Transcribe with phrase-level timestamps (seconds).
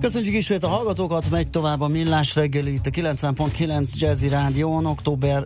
[0.00, 5.44] Köszönjük ismét a hallgatókat, megy tovább a Millás reggeli, itt a 90.9 Jazzy Rádión, október,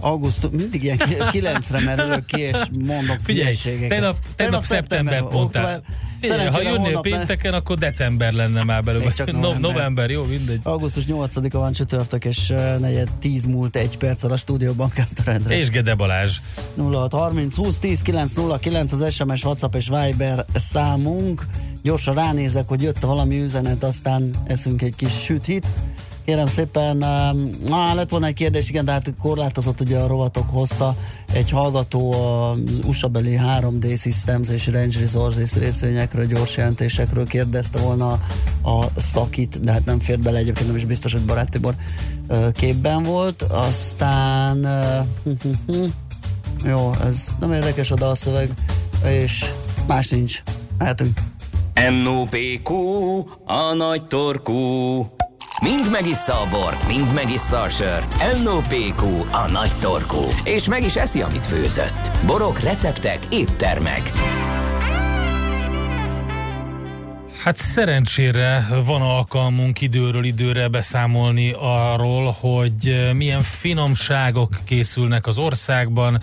[0.00, 3.56] augusztus, mindig ilyen 9-re merülök ki, és mondok Figyelj,
[3.88, 5.82] tegnap, tegnap szeptember mondtál.
[6.20, 7.56] Figyelj, ha jönnél pénteken, ne...
[7.56, 9.12] akkor december lenne már belőle.
[9.12, 9.60] Csak november.
[9.60, 10.60] november, jó, mindegy.
[10.62, 15.94] Augusztus 8-a van csütörtök, és negyed 10 múlt egy perc a stúdióban Kántor És Gede
[15.94, 16.40] Balázs.
[16.76, 21.46] 0630 20 10 909 az SMS, WhatsApp és Viber számunk.
[21.82, 25.66] Gyorsan ránézek, hogy jött valami üzenet, aztán eszünk egy kis süthit.
[26.26, 26.96] Kérem szépen,
[27.66, 30.96] na, lett volna egy kérdés, igen, de hát korlátozott ugye a rovatok hossza.
[31.32, 38.10] Egy hallgató az USA-beli 3D Systems és Range Resources részvényekről, gyors jelentésekről kérdezte volna
[38.62, 41.74] a szakit, de hát nem fért bele egyébként, nem is biztos, hogy Barát Tibor
[42.52, 43.42] képben volt.
[43.42, 44.66] Aztán
[46.70, 48.50] jó, ez nem érdekes a dalszöveg,
[49.04, 49.52] és
[49.86, 50.42] más nincs.
[50.78, 51.20] Mehetünk.
[52.02, 52.74] NOPQ,
[53.44, 55.15] a nagy torkú.
[55.62, 58.42] Mind megissza a bort, mind megissza a sört.
[58.42, 60.22] NOPQ, a nagy torkú.
[60.44, 62.10] És meg is eszi, amit főzött.
[62.26, 64.12] Borok, receptek, éttermek.
[67.42, 76.22] Hát szerencsére van alkalmunk időről időre beszámolni arról, hogy milyen finomságok készülnek az országban,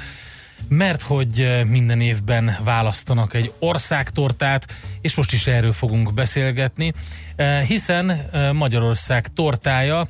[0.69, 4.65] mert hogy eh, minden évben választanak egy országtortát,
[5.01, 6.93] és most is erről fogunk beszélgetni,
[7.35, 10.07] eh, hiszen eh, Magyarország tortája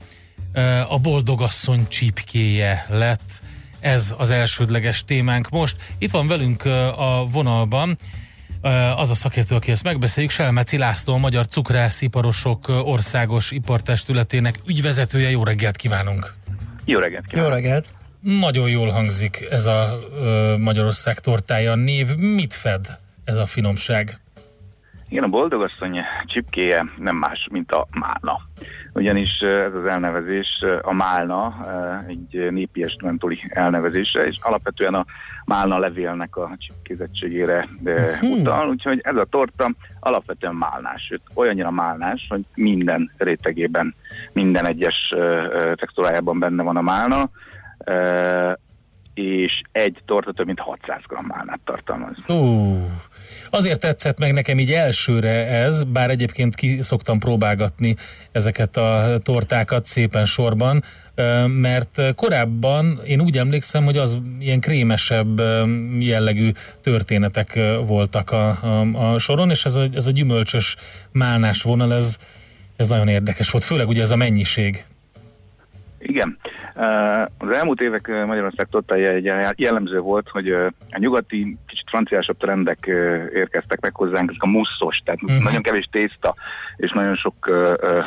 [0.89, 3.41] a boldogasszony csípkéje lett.
[3.79, 5.75] Ez az elsődleges témánk most.
[5.97, 7.97] Itt van velünk a vonalban
[8.95, 15.29] az a szakértő, aki ezt megbeszéljük, Selmeci László, a Magyar Cukrásziparosok Országos Ipartestületének ügyvezetője.
[15.29, 16.33] Jó reggelt kívánunk!
[16.85, 17.53] Jó reggelt kívánunk!
[17.53, 18.02] Jó reggelt!
[18.23, 19.89] Nagyon jól hangzik ez a
[20.19, 22.15] ö, Magyarország tortája név.
[22.15, 24.19] Mit fed ez a finomság?
[25.09, 28.41] Igen, a boldogasszony csipkéje nem más, mint a málna.
[28.93, 30.47] Ugyanis ez az elnevezés,
[30.81, 31.65] a málna
[32.07, 35.05] egy népi mentoli elnevezése, és alapvetően a
[35.45, 38.31] málna levélnek a csipkézettségére uh-huh.
[38.31, 43.95] utal, úgyhogy ez a torta alapvetően málnás, sőt olyannyira málnás, hogy minden rétegében,
[44.31, 45.13] minden egyes
[45.75, 47.29] textúrájában benne van a málna,
[49.13, 52.15] és egy torta több mint 600 g málnát tartalmaz.
[52.27, 52.77] Uh,
[53.49, 57.95] azért tetszett meg nekem így elsőre ez, bár egyébként ki szoktam próbálgatni
[58.31, 60.83] ezeket a tortákat szépen sorban,
[61.47, 65.41] mert korábban én úgy emlékszem, hogy az ilyen krémesebb
[65.99, 66.51] jellegű
[66.81, 70.75] történetek voltak a, a, a soron, és ez a, ez a gyümölcsös
[71.11, 72.17] málnás vonal, ez,
[72.75, 74.85] ez nagyon érdekes volt, főleg ugye ez a mennyiség.
[76.05, 76.37] Igen.
[77.37, 82.85] Az elmúlt évek Magyarország totálja egy jellemző volt, hogy a nyugati, kicsit franciásabb trendek
[83.33, 85.43] érkeztek meg hozzánk, ezek a musszos, tehát uh-huh.
[85.43, 86.35] nagyon kevés tészta,
[86.77, 87.49] és nagyon sok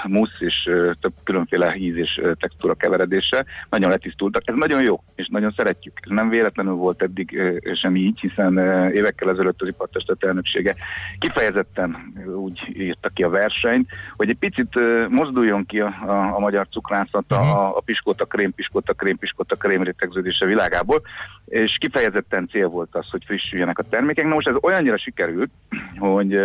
[0.07, 0.71] mussz, és
[1.01, 4.43] több különféle íz és textúra keveredése, nagyon letisztultak.
[4.45, 5.99] Ez nagyon jó, és nagyon szeretjük.
[6.03, 7.41] Ez nem véletlenül volt eddig
[7.75, 8.59] sem így, hiszen
[8.93, 10.75] évekkel ezelőtt az ipartestet elnöksége
[11.19, 14.75] kifejezetten úgy írta ki a versenyt, hogy egy picit
[15.09, 17.49] mozduljon ki a, a, a magyar cukrászat uh-huh.
[17.49, 21.02] a, a piskóta, krém, piskóta, krém, piskóta, krém rétegződése világából,
[21.44, 24.24] és kifejezetten cél volt az, hogy frissüljenek a termékek.
[24.24, 25.50] Na most ez olyannyira sikerült,
[25.98, 26.38] hogy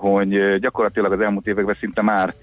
[0.00, 2.34] hogy gyakorlatilag az elmúlt években szinte már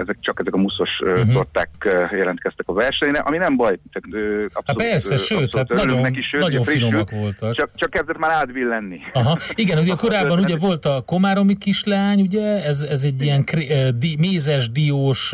[0.00, 1.32] ezek csak ezek a muszos uh-huh.
[1.32, 1.70] torták
[2.10, 3.78] jelentkeztek a versenyre, ami nem baj.
[3.92, 7.54] Tehát, abszolút, Há persze, sőt, hát nagyon, neki, sőt, nagyon finomak voltak.
[7.54, 9.00] Csak, csak kezdett már átvillenni.
[9.12, 9.38] Aha.
[9.54, 13.66] Igen, ugye korábban ugye volt a komáromi kislány, ugye, ez, ez egy ilyen kré,
[13.98, 15.32] di, mézes, diós,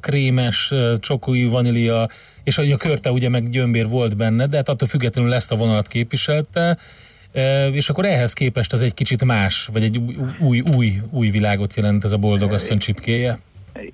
[0.00, 2.08] krémes, csokói vanília,
[2.44, 5.86] és a körte ugye meg gyömbér volt benne, de hát attól függetlenül ezt a vonalat
[5.86, 6.78] képviselte,
[7.72, 10.00] és akkor ehhez képest az egy kicsit más, vagy egy
[10.40, 13.38] új, új, új világot jelent ez a boldogasszony csipkéje?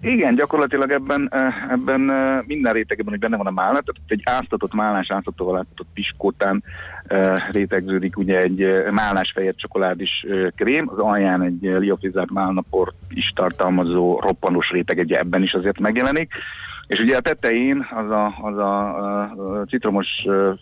[0.00, 1.32] Igen, gyakorlatilag ebben,
[1.70, 2.00] ebben
[2.46, 6.64] minden rétegben, hogy benne van a málna, tehát egy áztatott málnás, áztatóval áztatott piskótán
[7.50, 10.26] rétegződik ugye egy málnás fehér csokoládis
[10.56, 16.32] krém, az alján egy liofrizált málnaport is tartalmazó roppanós réteg, egy ebben is azért megjelenik,
[16.86, 18.96] és ugye a tetején az a, az a,
[19.60, 20.08] a citromos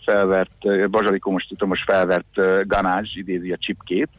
[0.05, 4.09] felvert, bazsalikomos citromos felvert ganázs idézi a csipkét,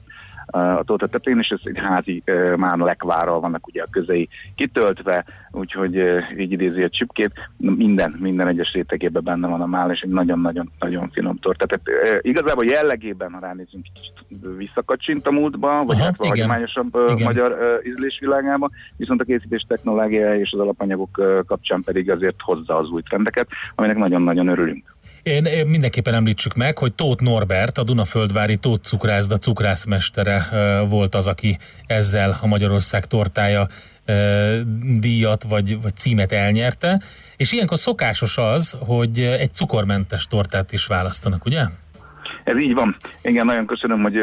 [0.47, 2.23] a torta tetején, és ez egy házi
[2.57, 5.95] már lekvárral vannak ugye a közei kitöltve, úgyhogy
[6.39, 11.11] így idézi a csipkét, minden, minden egyes rétegében benne van a mál, és egy nagyon-nagyon-nagyon
[11.13, 11.67] finom torta.
[11.67, 17.25] Tehát igazából jellegében, ha ránézünk, kicsit visszakacsint a múltba, vagy Aha, hát a hagyományosabb igen.
[17.25, 23.03] magyar ízlésvilágába, viszont a készítés technológiája és az alapanyagok kapcsán pedig azért hozza az új
[23.03, 24.95] trendeket, aminek nagyon-nagyon örülünk.
[25.23, 30.49] Én, én mindenképpen említsük meg, hogy Tóth Norbert, a Dunaföldvári Tóth cukrászda cukrászmestere
[30.89, 33.69] volt az, aki ezzel a Magyarország tortája
[34.99, 37.03] díjat vagy, vagy címet elnyerte,
[37.37, 41.65] és ilyenkor szokásos az, hogy egy cukormentes tortát is választanak, ugye?
[42.45, 42.97] Ez így van.
[43.23, 44.19] Igen, nagyon köszönöm, hogy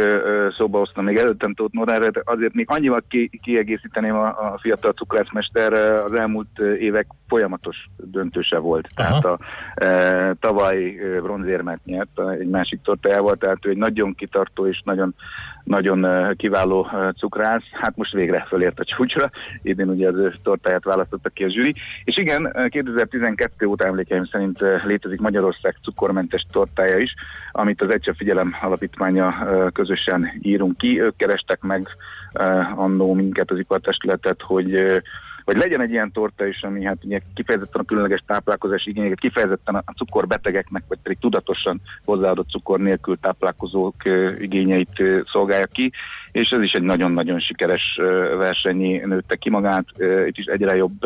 [0.57, 5.73] szóba hoztam még előttem Tóth Norbert, azért még annyival ki, kiegészíteném a, a fiatal cukrászmester
[5.73, 8.87] az elmúlt évek folyamatos döntőse volt.
[8.95, 9.07] Aha.
[9.07, 9.39] Tehát a
[9.83, 15.15] e, tavaly bronzérmet nyert egy másik tortájával, tehát ő egy nagyon kitartó és nagyon
[15.63, 19.29] nagyon kiváló cukrász, hát most végre fölért a csúcsra,
[19.61, 24.59] idén ugye az ő tortáját választotta ki a zsűri, és igen, 2012 óta emlékeim szerint
[24.85, 27.13] létezik Magyarország cukormentes tortája is,
[27.51, 29.35] amit az Egyszer Figyelem Alapítványa
[29.73, 31.87] közösen írunk ki, ők kerestek meg
[32.75, 35.01] annó minket az ipartestületet, hogy
[35.49, 39.75] hogy legyen egy ilyen torta is, ami hát ugye kifejezetten a különleges táplálkozási igényeket, kifejezetten
[39.75, 43.95] a cukorbetegeknek, vagy pedig tudatosan hozzáadott cukor nélkül táplálkozók
[44.39, 45.91] igényeit szolgálja ki,
[46.31, 47.99] és ez is egy nagyon-nagyon sikeres
[48.37, 49.85] versenyi nőtte ki magát,
[50.27, 51.05] itt is egyre jobb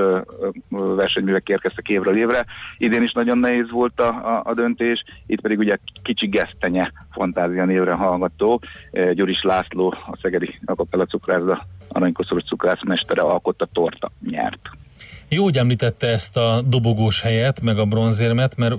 [0.70, 2.46] versenyművek érkeztek évről évre.
[2.78, 7.66] Idén is nagyon nehéz volt a, a, a döntés, itt pedig ugye kicsi gesztenye fantázia
[7.66, 8.62] névre hallgató,
[9.14, 14.70] Gyuris László, a Szegedi Akapella cukrászda aranykoszorús cukrászmestere alkotta torta nyert.
[15.30, 18.76] Jó, hogy említette ezt a dobogós helyet, meg a bronzérmet, mert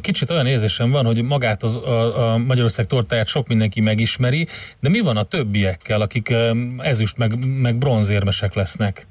[0.00, 4.46] kicsit olyan érzésem van, hogy magát az, a, a Magyarország tortáját sok mindenki megismeri,
[4.80, 6.34] de mi van a többiekkel, akik
[6.78, 9.06] ezüst meg, meg bronzérmesek lesznek?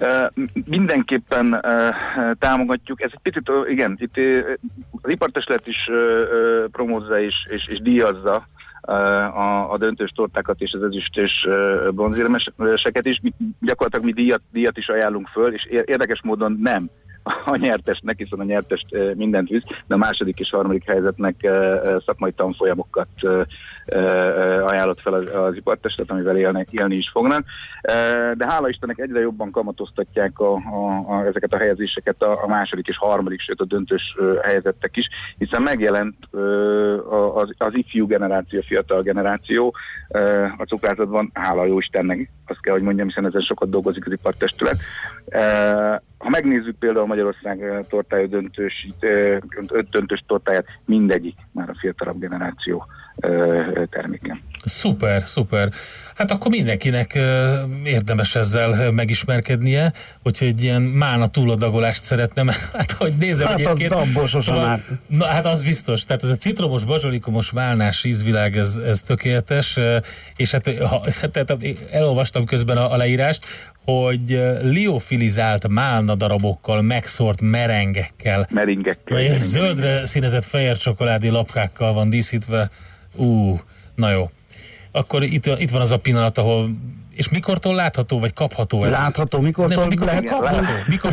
[0.00, 1.64] Uh, mindenképpen
[2.38, 3.02] támogatjuk.
[3.02, 4.16] Ez egy picit, igen, itt
[5.02, 5.88] az iparteslet is
[6.72, 8.48] promózza és, és, és díjazza
[8.86, 11.48] a, a döntős tortákat és az ezüst és
[11.90, 13.20] bronzérmeseket is.
[13.22, 16.90] Mi, gyakorlatilag mi díjat, díjat is ajánlunk föl, és érdekes módon nem
[17.44, 21.48] a nyertesnek, hiszen a nyertest mindent visz, de a második és harmadik helyzetnek
[22.06, 23.08] szakmai tanfolyamokat
[24.64, 27.44] ajánlott fel az, az ipartestet, amivel élni, élni is fognak.
[28.34, 32.86] De hála Istennek egyre jobban kamatoztatják a, a, a, ezeket a helyezéseket a, a második
[32.86, 35.08] és harmadik, sőt a döntős helyzetek is,
[35.38, 36.16] hiszen megjelent
[37.34, 39.74] az, az ifjú generáció, fiatal generáció
[40.56, 44.76] a cukrászatban, hála jó Istennek, azt kell, hogy mondjam, hiszen ezen sokat dolgozik az ipartestület.
[46.18, 48.88] Ha megnézzük például Magyarország tortája döntős,
[49.68, 52.86] öt döntős tortáját, mindegyik már a fiatalabb generáció
[53.90, 54.40] terméken.
[54.64, 55.68] Szuper, szuper.
[56.14, 57.18] Hát akkor mindenkinek
[57.84, 59.92] érdemes ezzel megismerkednie,
[60.22, 64.80] hogyha egy ilyen mána túladagolást szeretne, mert hát hogy nézem Hát az zambosos már.
[65.06, 69.78] Na hát az biztos, tehát ez a citromos, bazsalikomos málnás ízvilág, ez, ez tökéletes,
[70.36, 71.00] és hát ha,
[71.32, 71.56] tehát
[71.90, 73.44] elolvastam közben a, a leírást,
[73.86, 82.70] hogy liofilizált málna darabokkal, megszórt merengekkel, meringekkel, vagy zöldre színezett fehér csokoládé lapkákkal van díszítve.
[83.14, 83.58] Ú,
[83.94, 84.30] na jó.
[84.92, 86.70] Akkor itt, itt van az a pillanat, ahol
[87.14, 88.90] és mikortól látható, vagy kapható ez?
[88.90, 90.72] Látható, mikortól Nem, mikor, lehet kapható?
[90.88, 91.10] Mikor,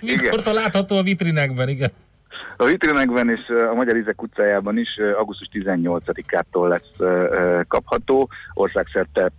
[0.00, 1.90] mikortól látható a vitrinekben, igen?
[2.56, 7.10] A vitrinekben és a Magyar Izek utcájában is augusztus 18-ától lesz
[7.68, 8.28] kapható.
[8.54, 9.30] Országszerte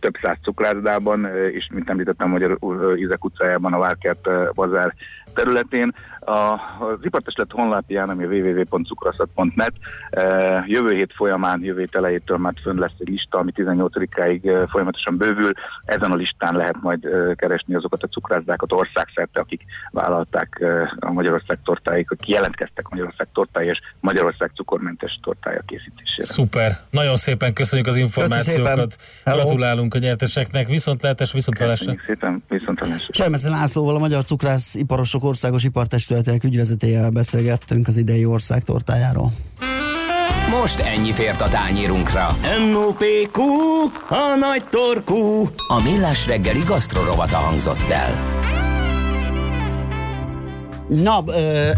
[0.00, 2.58] több száz cukrászdában, és mint említettem, Magyar
[2.96, 4.94] Izek utcájában a Várkert bazár
[5.34, 5.94] területén.
[6.20, 9.72] A, az iparteslet honlapján, ami a www.cukraszat.net
[10.10, 14.66] e, jövő hét folyamán, jövő hét elejétől már fönn lesz egy lista, ami 18-áig e,
[14.66, 15.52] folyamatosan bővül.
[15.84, 20.64] Ezen a listán lehet majd e, keresni azokat a cukrászdákat országszerte, akik vállalták
[20.98, 26.26] a Magyarország tortáik, akik jelentkeztek Magyarország tortái és Magyarország cukormentes tortája készítésére.
[26.26, 26.78] Szuper!
[26.90, 28.96] Nagyon szépen köszönjük az információkat.
[29.24, 30.68] Gratulálunk a nyerteseknek.
[30.68, 31.94] Viszont lehetes, viszont hallásra.
[32.06, 33.50] szépen, viszont hallásra.
[33.50, 35.64] Lászlóval a Magyar Cukrász Iparosok Országos
[36.10, 39.32] Ipartestületek ügyvezetéjével beszélgettünk az idei ország tortájáról.
[40.60, 42.26] Most ennyi fért a tányírunkra.
[42.70, 43.42] M.O.P.Q.
[44.08, 45.48] A nagy torkú.
[45.68, 48.38] A millás reggeli gasztrorovata hangzott el.
[50.90, 51.24] Na,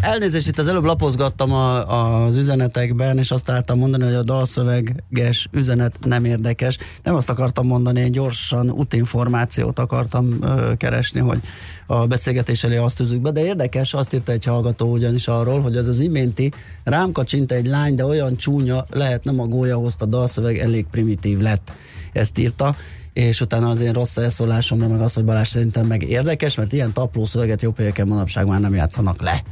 [0.00, 5.48] elnézést, itt az előbb lapozgattam a, az üzenetekben, és azt álltam mondani, hogy a dalszöveges
[5.50, 6.78] üzenet nem érdekes.
[7.02, 10.38] Nem azt akartam mondani, én gyorsan útinformációt akartam
[10.76, 11.40] keresni, hogy
[11.86, 15.76] a beszélgetés elé azt tűzük be, de érdekes, azt írta egy hallgató ugyanis arról, hogy
[15.76, 16.52] az az iménti
[16.84, 21.38] rám kacsint egy lány, de olyan csúnya lehet, nem a gólya hozta, dalszöveg elég primitív
[21.38, 21.72] lett.
[22.12, 22.76] Ezt írta
[23.12, 26.92] és utána az én rossz elszólásomra meg az, hogy Balázs szerintem meg érdekes, mert ilyen
[26.92, 29.42] tapló szöveget jobb helyeken manapság már nem játszanak le.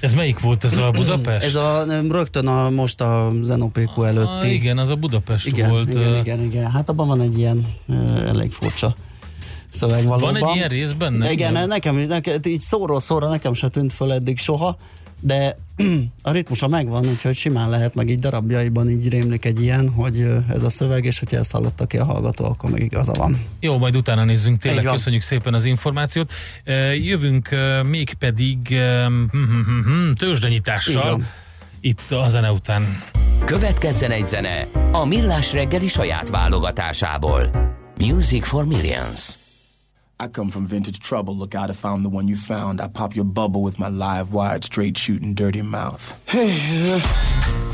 [0.00, 1.46] Ez melyik volt, ez a Budapest?
[1.46, 4.46] Ez a, rögtön a, most a Zenopéku ah, előtti.
[4.46, 5.88] Ah, igen, az a Budapest igen, volt.
[5.90, 6.70] Igen, igen, igen.
[6.70, 8.94] Hát abban van egy ilyen uh, elég furcsa
[9.72, 10.38] szöveg valóban.
[10.38, 11.32] Van egy ilyen rész benne?
[11.32, 11.68] Igen, igen.
[11.68, 14.78] Nekem, nekem, így szóról szóra nekem se tűnt föl eddig soha,
[15.26, 15.56] de
[16.22, 20.62] a ritmusa megvan, úgyhogy simán lehet, meg így darabjaiban így rémlik egy ilyen, hogy ez
[20.62, 23.42] a szöveg, és hogyha ezt hallotta ki a hallgató, akkor még igaza van.
[23.60, 26.32] Jó, majd utána nézzünk, tényleg köszönjük szépen az információt.
[27.02, 27.48] Jövünk
[27.82, 31.22] még pedig hm, hm, hm, tőzsdenyítással
[31.80, 33.02] itt a zene után.
[33.44, 37.50] Következzen egy zene a Millás reggeli saját válogatásából.
[37.98, 39.45] Music for Millions.
[40.18, 41.36] I come from vintage trouble.
[41.36, 42.80] Look out, if I found the one you found.
[42.80, 46.22] I pop your bubble with my live wired, straight shooting, dirty mouth.
[46.26, 47.00] Hey.
[47.00, 47.65] Papa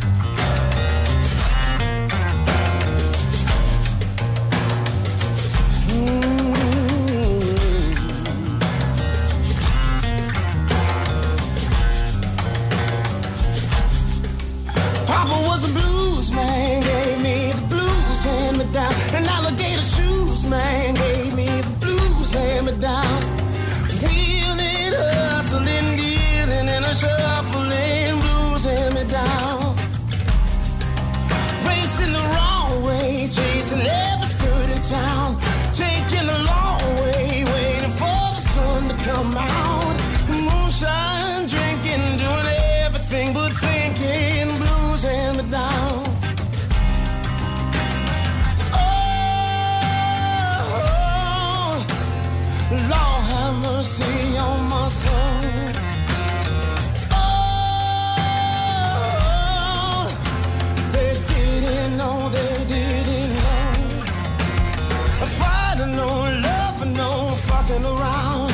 [67.63, 68.53] fucking around.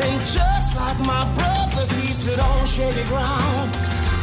[0.00, 3.76] And just like my brother, he stood on shaky ground.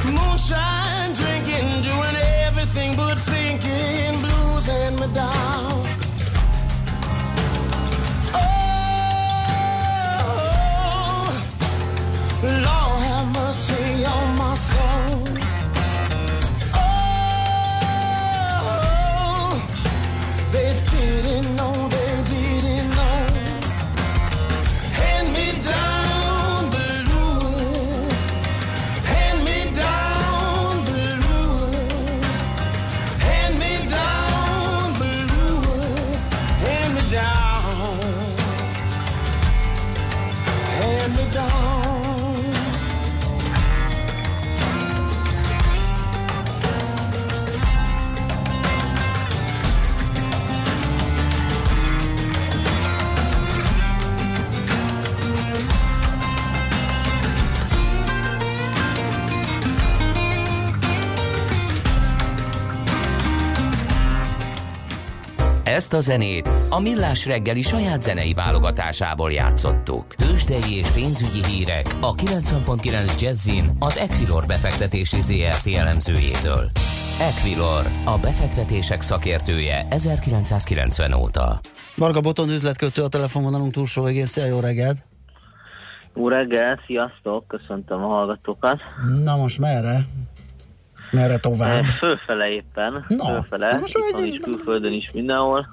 [0.05, 2.15] Moonshine drinking, doing
[2.45, 5.94] everything but thinking, blues and me down.
[65.75, 70.15] Ezt a zenét a Millás reggeli saját zenei válogatásából játszottuk.
[70.15, 76.69] Tősdei és pénzügyi hírek a 90.9 Jazzin az Equilor befektetési ZRT elemzőjétől.
[77.19, 81.59] Equilor, a befektetések szakértője 1990 óta.
[81.97, 84.25] Varga Boton üzletkötő a telefonvonalunk túlsó végén.
[84.25, 85.03] Szia, jó reggelt!
[86.15, 88.79] Jó reggel, sziasztok, köszöntöm a hallgatókat.
[89.23, 89.97] Na most merre?
[91.11, 91.83] Merre tovább?
[91.83, 95.67] Fölfele éppen, Na, fölfele, most itt egy- is, külföldön is, mindenhol.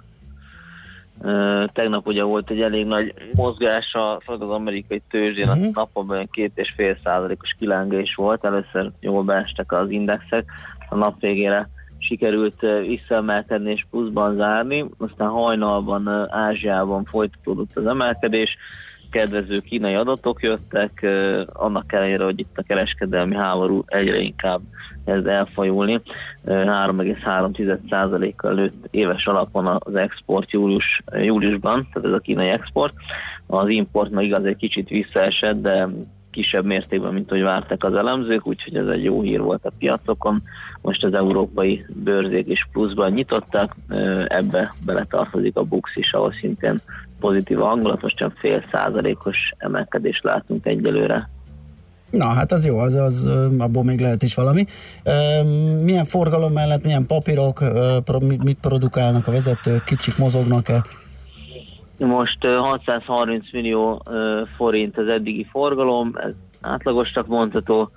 [1.72, 5.62] Tegnap ugye volt egy elég nagy mozgás a, az amerikai tőzsdén, Mhm.
[5.64, 10.44] a napon olyan két és fél százalékos kilángás volt, először jól beestek az indexek,
[10.88, 18.56] a nap végére sikerült visszaemelkedni és pluszban zárni, aztán hajnalban Ázsiában folytatódott az emelkedés,
[19.12, 21.06] kedvező kínai adatok jöttek,
[21.52, 24.60] annak ellenére, hogy itt a kereskedelmi háború egyre inkább
[25.04, 26.00] kezd elfajulni.
[26.44, 32.94] Ö, 3,3%-kal nőtt éves alapon az export július, júliusban, tehát ez a kínai export.
[33.46, 35.88] Az import meg igaz egy kicsit visszaesett, de
[36.30, 40.42] kisebb mértékben, mint hogy vártak az elemzők, úgyhogy ez egy jó hír volt a piacokon.
[40.80, 43.76] Most az európai bőrzék is pluszban nyitottak,
[44.26, 46.78] ebbe beletartozik a Bux is, ahol szintén
[47.22, 51.28] pozitív hangulat, most csak fél százalékos emelkedést látunk egyelőre.
[52.10, 54.64] Na, hát az jó, az, az abból még lehet is valami.
[55.82, 57.64] Milyen forgalom mellett, milyen papírok,
[58.42, 60.84] mit produkálnak a vezetők, kicsik mozognak-e?
[61.98, 64.02] Most ö, 630 millió
[64.56, 67.90] forint az eddigi forgalom, ez átlagosnak mondható,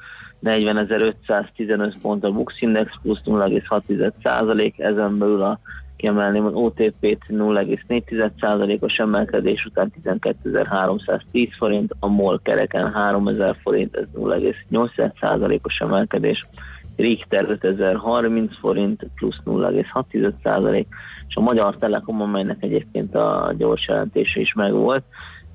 [0.43, 5.59] 40.515 pont a Bux Index plusz 0,6% ezen belül a
[5.97, 15.79] kiemelném az OTP-t 0,4%-os emelkedés után 12.310 forint, a MOL kereken 3000 forint, ez 0,8%-os
[15.79, 16.47] emelkedés,
[16.95, 20.85] Richter 5030 forint plusz 0,6%,
[21.27, 25.03] és a Magyar Telekom, amelynek egyébként a gyors jelentése is megvolt,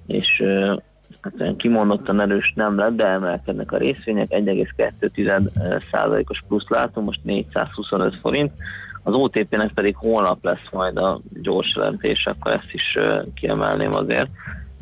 [0.06, 0.42] és
[1.20, 8.18] hát olyan kimondottan erős nem lett, de emelkednek a részvények, 1,2%-os plusz látunk, most 425
[8.18, 8.52] forint,
[9.02, 12.99] az OTP-nek pedig holnap lesz majd a gyors jelentés, akkor ezt is
[13.35, 14.30] kiemelném azért,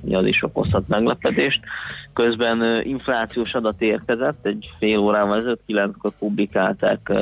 [0.03, 1.61] hogy az is okozhat meglepetést.
[2.13, 7.13] Közben inflációs adat érkezett, egy fél órával ezelőtt, kilenckor publikálták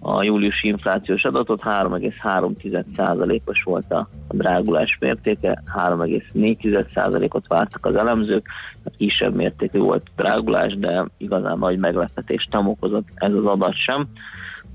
[0.00, 8.46] a júliusi inflációs adatot, 3,3%-os volt a drágulás mértéke, 3,4%-ot vártak az elemzők,
[8.82, 14.08] tehát kisebb mértékű volt drágulás, de igazán nagy meglepetést nem okozott ez az adat sem.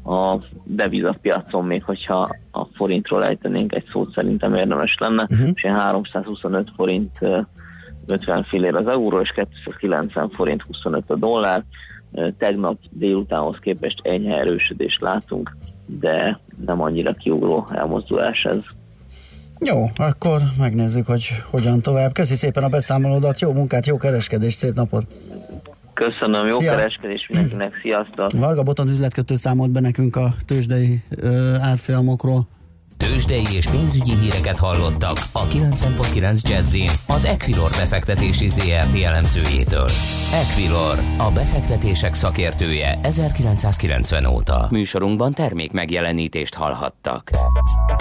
[0.03, 5.49] A devizapiacon még, hogyha a forintról ejtenénk egy szót szerintem érdemes lenne, uh-huh.
[5.53, 7.39] és ilyen 325 forint ö,
[8.05, 9.33] 50 fillér az euró, és
[9.63, 11.63] 290 forint 25 a dollár.
[12.37, 18.59] Tegnap délutánhoz képest enyhe erősödést látunk, de nem annyira kiugró elmozdulás ez.
[19.59, 22.13] Jó, akkor megnézzük, hogy hogyan tovább.
[22.13, 25.05] Köszi szépen a beszámolódat, jó munkát, jó kereskedést, szép napot!
[25.93, 26.75] Köszönöm, jó Szia.
[26.75, 28.31] kereskedés mindenkinek, sziasztok!
[28.31, 32.47] Varga Boton üzletkötő számolt be nekünk a tőzsdei ö, árfolyamokról.
[32.97, 39.87] Tőzsdei és pénzügyi híreket hallottak a 90.9 Jazzin az Equilor befektetési ZRT elemzőjétől.
[40.33, 44.67] Equilor, a befektetések szakértője 1990 óta.
[44.71, 47.29] Műsorunkban termék megjelenítést hallhattak.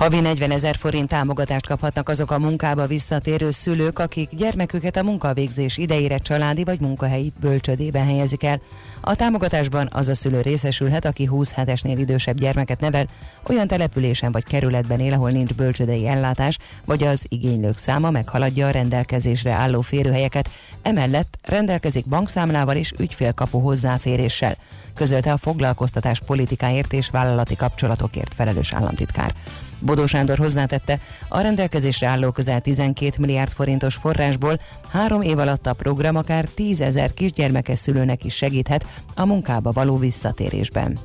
[0.00, 5.76] Havi 40 ezer forint támogatást kaphatnak azok a munkába visszatérő szülők, akik gyermeküket a munkavégzés
[5.76, 8.60] idejére családi vagy munkahelyi bölcsödében helyezik el.
[9.00, 13.08] A támogatásban az a szülő részesülhet, aki 20 hetesnél idősebb gyermeket nevel,
[13.48, 18.70] olyan településen vagy kerületben él, ahol nincs bölcsödei ellátás, vagy az igénylők száma meghaladja a
[18.70, 20.50] rendelkezésre álló férőhelyeket.
[20.82, 24.56] Emellett rendelkezik bankszámlával és ügyfélkapu hozzáféréssel
[24.94, 29.34] közölte a foglalkoztatás politikáért és vállalati kapcsolatokért felelős államtitkár.
[29.78, 34.58] Bodó Sándor hozzátette, a rendelkezésre álló közel 12 milliárd forintos forrásból
[34.90, 39.96] három év alatt a program akár 10 ezer kisgyermekes szülőnek is segíthet a munkába való
[39.96, 40.98] visszatérésben.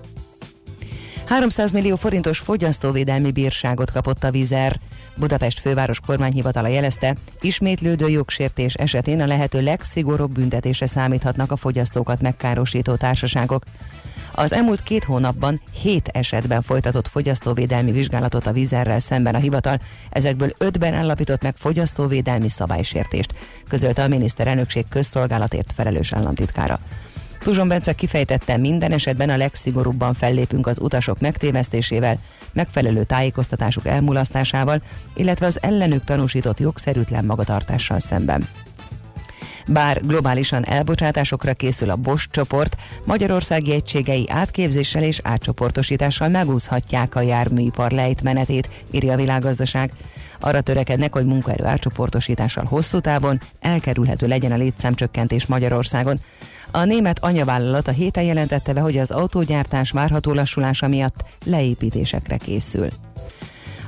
[1.26, 4.80] 300 millió forintos fogyasztóvédelmi bírságot kapott a Vizer.
[5.16, 12.96] Budapest főváros kormányhivatala jelezte, ismétlődő jogsértés esetén a lehető legszigorúbb büntetésre számíthatnak a fogyasztókat megkárosító
[12.96, 13.64] társaságok.
[14.32, 20.52] Az elmúlt két hónapban hét esetben folytatott fogyasztóvédelmi vizsgálatot a Vizerrel szemben a hivatal, ezekből
[20.58, 23.34] ötben állapított meg fogyasztóvédelmi szabálysértést,
[23.68, 26.80] közölte a miniszterelnökség közszolgálatért felelős államtitkára.
[27.46, 32.18] Tuzson Bence kifejtette, minden esetben a legszigorúbban fellépünk az utasok megtévesztésével,
[32.54, 34.82] megfelelő tájékoztatásuk elmulasztásával,
[35.16, 38.48] illetve az ellenük tanúsított jogszerűtlen magatartással szemben.
[39.68, 47.92] Bár globálisan elbocsátásokra készül a Bosch csoport, magyarországi egységei átképzéssel és átcsoportosítással megúszhatják a járműipar
[47.92, 49.92] lejtmenetét, írja a világgazdaság.
[50.40, 56.20] Arra törekednek, hogy munkaerő átcsoportosítással hosszú távon elkerülhető legyen a létszámcsökkentés Magyarországon.
[56.72, 62.90] A német anyavállalat a héten jelentette be, hogy az autógyártás várható lassulása miatt leépítésekre készül.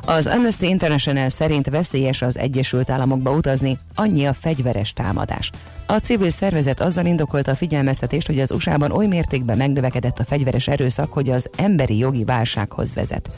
[0.06, 5.52] Az Amnesty International szerint veszélyes az Egyesült Államokba utazni, annyi a fegyveres támadás.
[5.86, 10.68] A civil szervezet azzal indokolta a figyelmeztetést, hogy az USA-ban oly mértékben megnövekedett a fegyveres
[10.68, 13.30] erőszak, hogy az emberi jogi válsághoz vezet.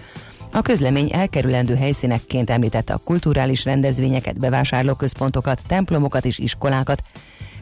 [0.51, 7.03] A közlemény elkerülendő helyszínekként említette a kulturális rendezvényeket, bevásárlóközpontokat, templomokat és iskolákat,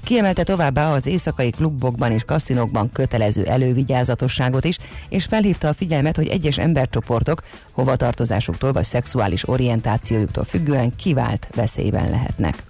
[0.07, 4.77] Kiemelte továbbá az éjszakai klubokban és kaszinókban kötelező elővigyázatosságot is,
[5.09, 12.63] és felhívta a figyelmet, hogy egyes embercsoportok hovatartozásuktól vagy szexuális orientációjuktól függően kivált veszélyben lehetnek.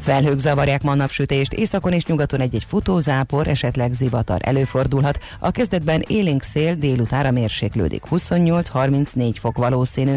[0.00, 5.18] Felhők zavarják ma napsütést, északon és nyugaton egy-egy futózápor, esetleg zivatar előfordulhat.
[5.38, 10.14] A kezdetben élénk szél délutára mérséklődik, 28-34 fok valószínű.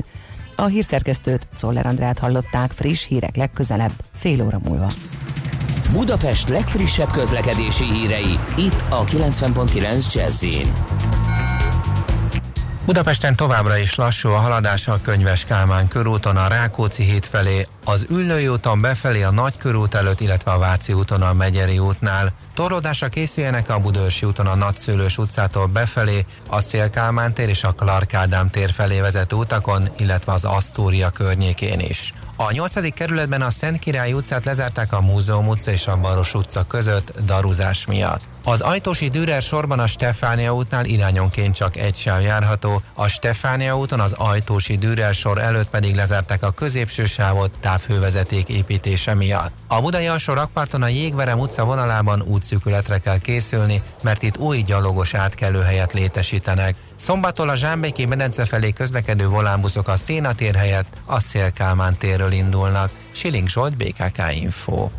[0.56, 4.93] A hírszerkesztőt Czoller Andrát hallották friss hírek legközelebb, fél óra múlva.
[5.93, 10.45] Budapest legfrissebb közlekedési hírei, itt a 90.9 jazz
[12.86, 18.06] Budapesten továbbra is lassú a haladás a Könyves Kálmán körúton a Rákóczi híd felé, az
[18.10, 22.34] Üllői úton befelé a Nagy körút előtt, illetve a Váci úton a Megyeri útnál.
[22.53, 28.17] Torlódásra készüljenek a Budörsi úton a Nagyszőlős utcától befelé, a Szélkálmán tér és a Clark
[28.51, 32.13] tér felé vezető utakon, illetve az Asztória környékén is.
[32.36, 32.93] A 8.
[32.93, 37.86] kerületben a Szent Király utcát lezárták a Múzeum utca és a Baros utca között daruzás
[37.86, 38.22] miatt.
[38.43, 44.00] Az Ajtósi Dürer sorban a Stefánia útnál irányonként csak egy sáv járható, a Stefánia úton
[44.00, 49.54] az Ajtósi Dürer sor előtt pedig lezárták a középső sávot távhővezeték építése miatt.
[49.67, 55.13] A Budai alsó rakparton a Jégverem utca vonalában útszűkületre kell készülni, mert itt új gyalogos
[55.13, 56.76] átkelőhelyet létesítenek.
[57.04, 62.92] Szombattól a Zsámbéki medence felé közlekedő volánbuszok a Szénatér helyett a Szélkálmán térről indulnak.
[63.12, 64.89] Siling Zsolt, BKK Info.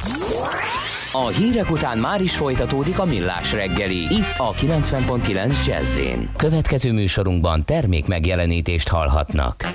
[1.12, 6.01] A hírek után már is folytatódik a millás reggeli, itt a 90.9 jazz
[6.37, 9.75] Következő műsorunkban termék megjelenítést hallhatnak.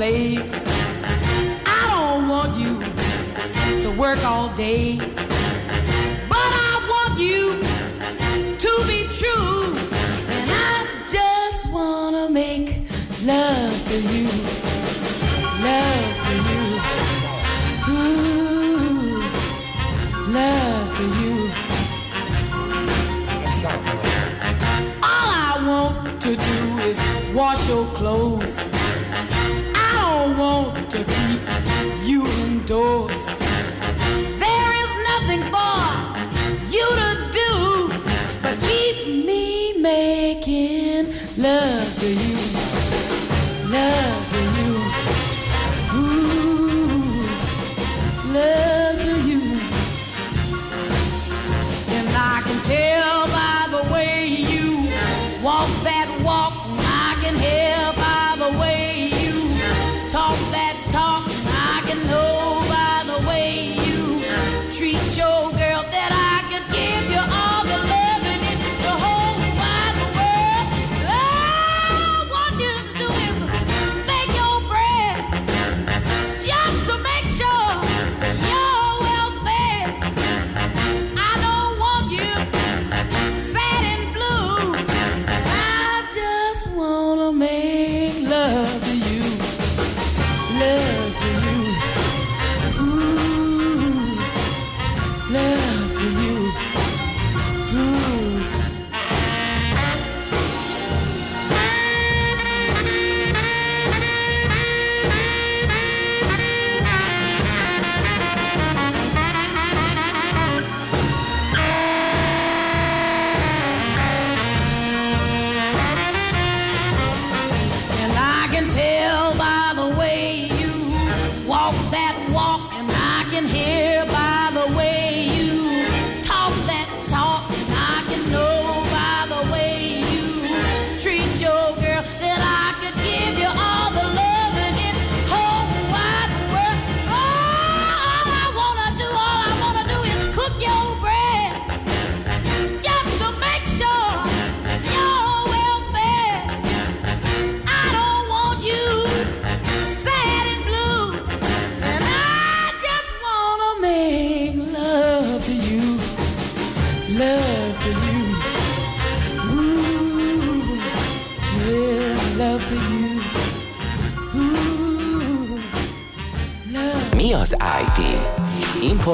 [0.00, 0.59] Be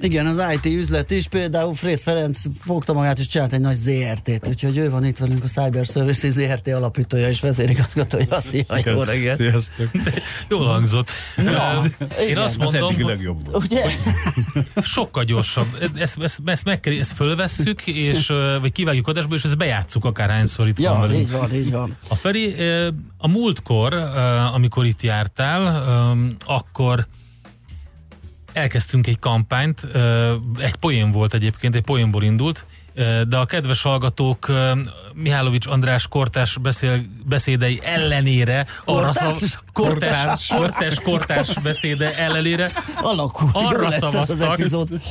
[0.00, 4.46] Igen, az IT üzlet is, például Frész Ferenc fogta magát és csinált egy nagy ZRT-t,
[4.48, 8.40] úgyhogy ő van itt velünk a Cyber Services ZRT alapítója és vezérigazgatója.
[8.40, 9.36] Szia, jó reggelt!
[9.36, 9.90] Sziasztok!
[10.50, 11.10] Jól hangzott.
[11.36, 11.82] Na,
[12.20, 12.42] Én igen.
[12.42, 13.64] azt Az mondom, hogy legjobb volt.
[13.64, 13.84] Ugye?
[14.82, 15.66] sokkal gyorsabb.
[15.98, 20.68] Ezt, ezt, ezt, meg kell, ezt fölvesszük, és, vagy kivágjuk adásba, és ezt bejátszuk akárhányszor
[20.68, 21.20] itt van Ja, velünk.
[21.20, 21.96] így van, így van.
[22.08, 22.54] A Feri,
[23.18, 23.94] a múltkor,
[24.54, 25.84] amikor itt jártál,
[26.46, 27.06] akkor
[28.58, 29.80] elkezdtünk egy kampányt,
[30.58, 32.66] egy poén volt egyébként, egy poénból indult,
[33.28, 34.52] de a kedves hallgatók
[35.14, 39.38] Mihálovics András kortás beszél, beszédei ellenére, arra Kortárs?
[39.38, 42.70] szav, kortás, kortás, kortás beszéde ellenére
[43.02, 43.50] Alakul.
[43.52, 44.60] Arra szavaztak,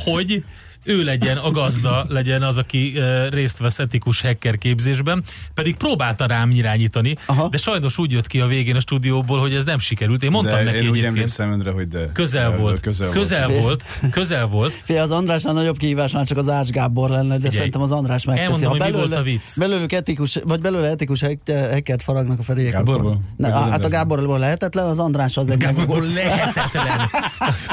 [0.03, 0.43] hogy
[0.88, 2.93] ő legyen a gazda, legyen az, aki
[3.30, 5.23] részt vesz etikus hacker képzésben,
[5.54, 7.47] pedig próbálta rám irányítani, Aha.
[7.50, 10.23] de sajnos úgy jött ki a végén a stúdióból, hogy ez nem sikerült.
[10.23, 11.06] Én mondtam de neki én egyébként.
[11.06, 12.12] emlékszem önre, hogy de.
[12.12, 13.62] Közel de volt, Közel, közel volt.
[13.62, 14.80] volt, közel volt.
[14.84, 18.26] Fé, az Andrásnál nagyobb kihívásnál csak az Ács Gábor lenne, de Figyelj, szerintem az András
[18.26, 18.45] megteszi.
[18.54, 19.58] elmondom, Ha belőle, volt a vicc.
[19.58, 22.71] belőlük etikus, vagy belőle etikus hack- hackert faragnak a feriek.
[22.71, 23.21] Gáborból?
[23.38, 23.89] Ne, Vagy hát a?
[23.89, 26.15] Gáborból lehetetlen, az András az egy Gáborból megugor...
[26.15, 27.10] lehetetlen.
[27.50, 27.67] Az-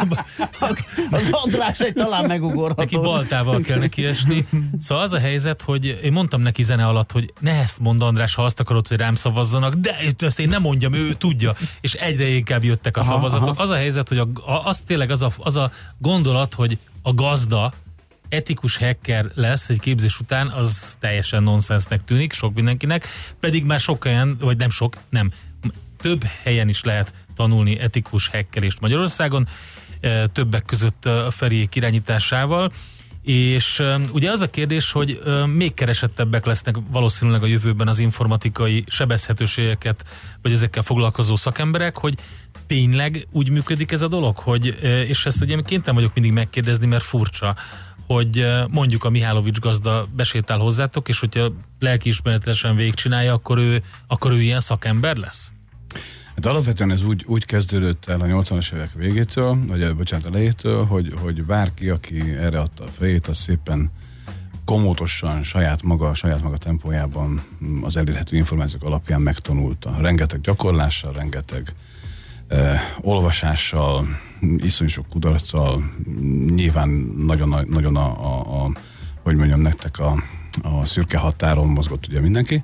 [1.11, 2.83] Az András egy talán Neki megugorható.
[3.05, 4.47] Baltával kell neki esni.
[4.81, 8.35] Szóval az a helyzet, hogy én mondtam neki zene alatt, hogy ne ezt mondd András,
[8.35, 11.55] ha azt akarod, hogy rám szavazzanak, de ezt én nem mondjam, ő tudja.
[11.81, 13.49] És egyre inkább jöttek a Aha, szavazatok.
[13.49, 13.63] aha.
[13.63, 17.15] Az a helyzet, hogy a, a, az tényleg az a, az a gondolat, hogy a
[17.15, 17.73] gazda
[18.29, 23.07] etikus hacker lesz egy képzés után, az teljesen nonsensnek tűnik sok mindenkinek,
[23.41, 25.33] pedig már sok helyen, vagy nem sok, nem,
[25.97, 29.49] több helyen is lehet tanulni etikus hackerést Magyarországon,
[30.01, 32.73] eh, többek között a Feriék irányításával,
[33.25, 33.83] és
[34.13, 40.05] ugye az a kérdés, hogy még keresettebbek lesznek valószínűleg a jövőben az informatikai sebezhetőségeket,
[40.43, 42.15] vagy ezekkel foglalkozó szakemberek, hogy
[42.67, 47.05] tényleg úgy működik ez a dolog, hogy, és ezt ugye kénytelen vagyok mindig megkérdezni, mert
[47.05, 47.57] furcsa,
[48.07, 54.43] hogy mondjuk a Mihálovics gazda besétál hozzátok, és hogyha lelkiismeretesen végigcsinálja, akkor ő, akkor ő
[54.43, 55.53] ilyen szakember lesz?
[56.35, 60.85] Hát alapvetően ez úgy, úgy kezdődött el a 80-as évek végétől, vagy eh, bocsánat, elejétől,
[60.85, 63.91] hogy, hogy bárki, aki erre adta a fejét, az szépen
[64.65, 69.97] komótosan, saját maga, saját maga tempójában mm, az elérhető információk alapján megtanulta.
[70.01, 71.73] Rengeteg gyakorlással, rengeteg
[72.49, 74.07] eh, olvasással,
[74.57, 75.91] iszonyú sok kudarccal,
[76.55, 78.71] nyilván nagyon, nagyon a, a, a
[79.23, 80.23] hogy mondjam nektek, a,
[80.63, 82.63] a szürke határon mozgott ugye mindenki.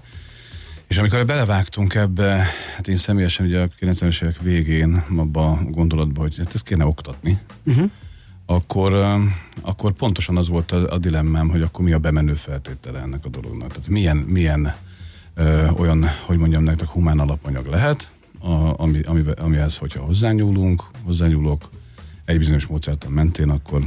[0.90, 6.20] És amikor belevágtunk ebbe, hát én személyesen ugye a 90-es évek végén abba a gondolatba,
[6.20, 7.90] hogy hát ezt kéne oktatni, uh-huh.
[8.46, 9.18] akkor,
[9.60, 13.28] akkor pontosan az volt a, a dilemmám, hogy akkor mi a bemenő feltétele ennek a
[13.28, 13.68] dolognak.
[13.68, 14.74] Tehát milyen, milyen
[15.34, 21.70] ö, olyan, hogy mondjam nektek, humán alapanyag lehet, a, ami, ami, amihez, hogyha hozzányúlunk, hozzányúlok
[22.24, 23.82] egy bizonyos módszertan mentén, akkor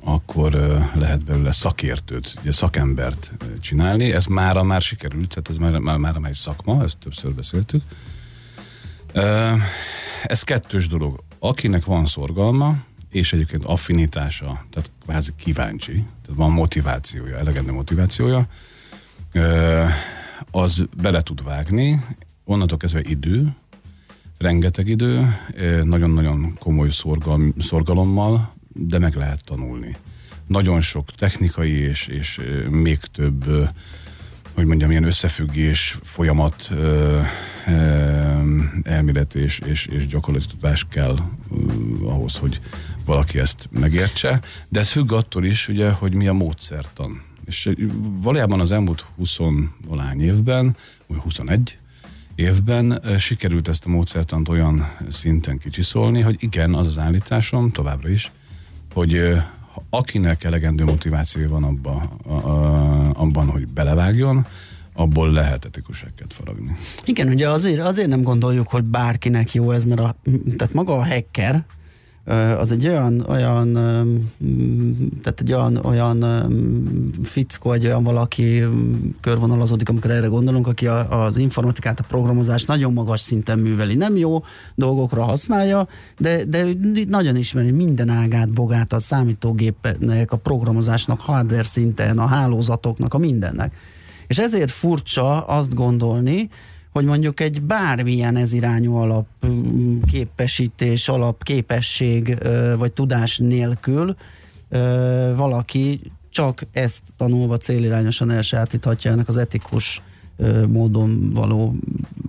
[0.00, 0.52] akkor
[0.94, 4.12] lehet belőle szakértőt, ugye szakembert csinálni.
[4.12, 7.82] Ez mára már sikerült, tehát ez már, már, már egy szakma, ezt többször beszéltük.
[10.22, 11.22] Ez kettős dolog.
[11.38, 12.76] Akinek van szorgalma,
[13.10, 18.46] és egyébként affinitása, tehát kvázi kíváncsi, tehát van motivációja, elegendő motivációja,
[20.50, 22.04] az bele tud vágni,
[22.44, 23.54] onnantól kezdve idő,
[24.38, 25.36] rengeteg idő,
[25.84, 26.88] nagyon-nagyon komoly
[27.58, 29.96] szorgalommal, de meg lehet tanulni.
[30.46, 33.44] Nagyon sok technikai és, és még több,
[34.54, 36.70] hogy mondjam, ilyen összefüggés, folyamat,
[38.82, 41.16] elmélet és, és, és gyakorlati tudás kell
[42.04, 42.60] ahhoz, hogy
[43.04, 44.40] valaki ezt megértse.
[44.68, 47.22] De ez függ attól is, ugye, hogy mi a módszertan.
[47.44, 47.70] És
[48.20, 49.36] valójában az elmúlt 20
[49.86, 51.78] valány évben, vagy 21,
[52.34, 58.30] évben sikerült ezt a módszertant olyan szinten kicsiszolni, hogy igen, az az állításom továbbra is,
[58.92, 59.40] hogy
[59.90, 64.46] akinek elegendő motivációja van abba, a, a, abban, hogy belevágjon,
[64.94, 66.76] abból lehet etikusekket faragni.
[67.04, 70.16] Igen, ugye azért, azért nem gondoljuk, hogy bárkinek jó ez, mert a,
[70.56, 71.64] tehát maga a hacker,
[72.58, 73.72] az egy olyan, olyan
[75.22, 76.24] tehát egy olyan, olyan
[77.22, 78.62] fickó, egy olyan valaki
[79.20, 83.94] körvonalazódik, amikor erre gondolunk, aki a, az informatikát, a programozást nagyon magas szinten műveli.
[83.94, 84.42] Nem jó
[84.74, 86.66] dolgokra használja, de, de
[87.08, 93.74] nagyon ismeri minden ágát, bogát a számítógépnek, a programozásnak, hardware szinten, a hálózatoknak, a mindennek.
[94.26, 96.48] És ezért furcsa azt gondolni,
[96.92, 102.38] hogy mondjuk egy bármilyen ez irányú alap mm, képesítés, alap képesség
[102.76, 104.16] vagy tudás nélkül
[105.36, 106.00] valaki
[106.30, 110.02] csak ezt tanulva célirányosan elsajátíthatja ennek az etikus
[110.68, 111.74] módon való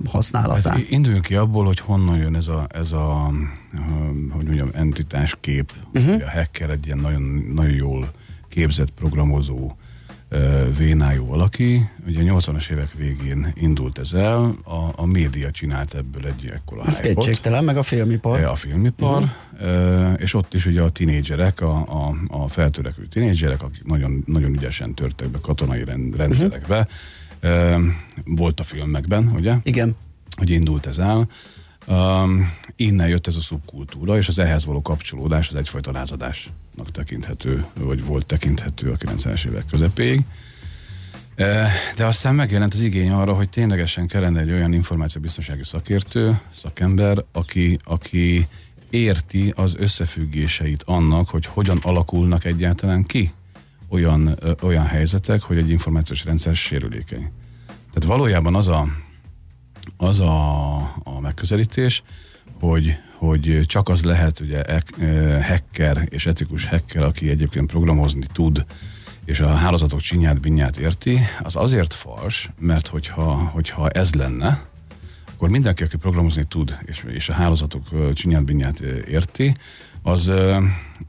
[0.06, 0.73] használatán.
[0.73, 3.32] Hát induljunk ki abból, hogy honnan jön ez a, ez a
[4.30, 5.71] hogy mondjam, entitás kép.
[5.93, 6.21] Uh-huh.
[6.26, 8.12] A hacker egy ilyen nagyon, nagyon jól
[8.47, 9.71] képzett programozó
[10.78, 11.89] vénájú valaki.
[12.08, 16.86] Ugye a 80-as évek végén indult ez el, a, a média csinált ebből egy ekkora
[16.86, 18.43] Ez kétségtelen, meg a filmipar.
[18.43, 20.13] A filmipar, uh-huh.
[20.17, 24.93] és ott is ugye a tinédzserek, a, a, a feltörekvő tinédzserek, akik nagyon, nagyon ügyesen
[24.93, 26.88] törtek be katonai rend, rendszerekbe,
[27.43, 27.84] uh-huh.
[28.26, 29.56] volt a filmekben, ugye?
[29.63, 29.96] Igen.
[30.38, 31.28] Hogy indult ez el.
[31.88, 37.65] Um, innen jött ez a szubkultúra, és az ehhez való kapcsolódás az egyfajta lázadásnak tekinthető,
[37.74, 40.22] vagy volt tekinthető a 90-es évek közepéig.
[41.96, 47.80] De aztán megjelent az igény arra, hogy ténylegesen kellene egy olyan információbiztonsági szakértő, szakember, aki,
[47.84, 48.48] aki
[48.89, 53.32] érti az összefüggéseit annak, hogy hogyan alakulnak egyáltalán ki
[53.89, 57.32] olyan, olyan helyzetek, hogy egy információs rendszer sérülékeny.
[57.67, 58.88] Tehát valójában az a,
[59.98, 62.04] az a, a megközelítés,
[62.60, 64.63] hogy, hogy csak az lehet ugye
[65.41, 68.65] hacker és etikus hacker, aki egyébként programozni tud,
[69.26, 74.65] és a hálózatok csinyát, binyát érti, az azért fals, mert hogyha, hogyha ez lenne,
[75.34, 79.56] akkor mindenki, aki programozni tud, és, és a hálózatok csinyát, binyát érti,
[80.02, 80.32] az,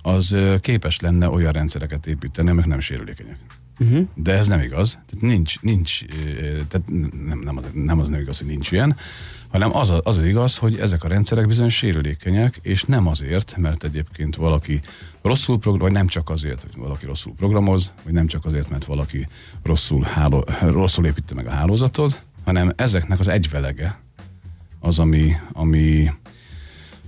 [0.03, 3.37] az képes lenne olyan rendszereket építeni, amik nem sérülékenyek.
[3.81, 4.07] Uh-huh.
[4.15, 4.91] De ez nem igaz.
[4.91, 6.05] Tehát nincs, nincs
[6.69, 6.83] tehát
[7.27, 8.97] nem, nem, az, nem az nem igaz, hogy nincs ilyen,
[9.49, 13.85] hanem az, az az igaz, hogy ezek a rendszerek bizony sérülékenyek, és nem azért, mert
[13.85, 14.81] egyébként valaki
[15.23, 18.85] rosszul program, vagy nem csak azért, hogy valaki rosszul programoz, vagy nem csak azért, mert
[18.85, 19.27] valaki
[19.63, 24.01] rosszul, háló, rosszul építi meg a hálózatot, hanem ezeknek az egyvelege
[24.81, 26.11] az, ami, ami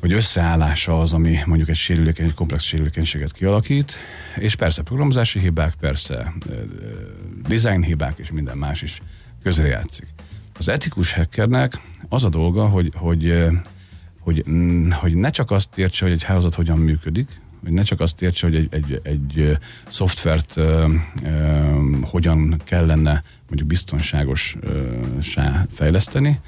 [0.06, 3.96] hogy összeállása az, ami mondjuk egy sérülékeny, egy komplex sérülékenységet kialakít,
[4.36, 6.32] és persze programozási hibák, persze
[7.48, 9.00] design hibák és minden más is
[9.42, 10.06] közrejátszik.
[10.58, 13.46] Az etikus hackernek az a dolga, hogy, hogy,
[14.20, 17.28] hogy, mm, hogy ne csak azt értse, hogy egy hálózat hogyan működik,
[17.62, 20.88] hogy ne csak azt értse, hogy egy, egy, egy szoftvert ö,
[21.22, 21.30] ö,
[22.02, 26.40] hogyan kellene mondjuk biztonságosá fejleszteni,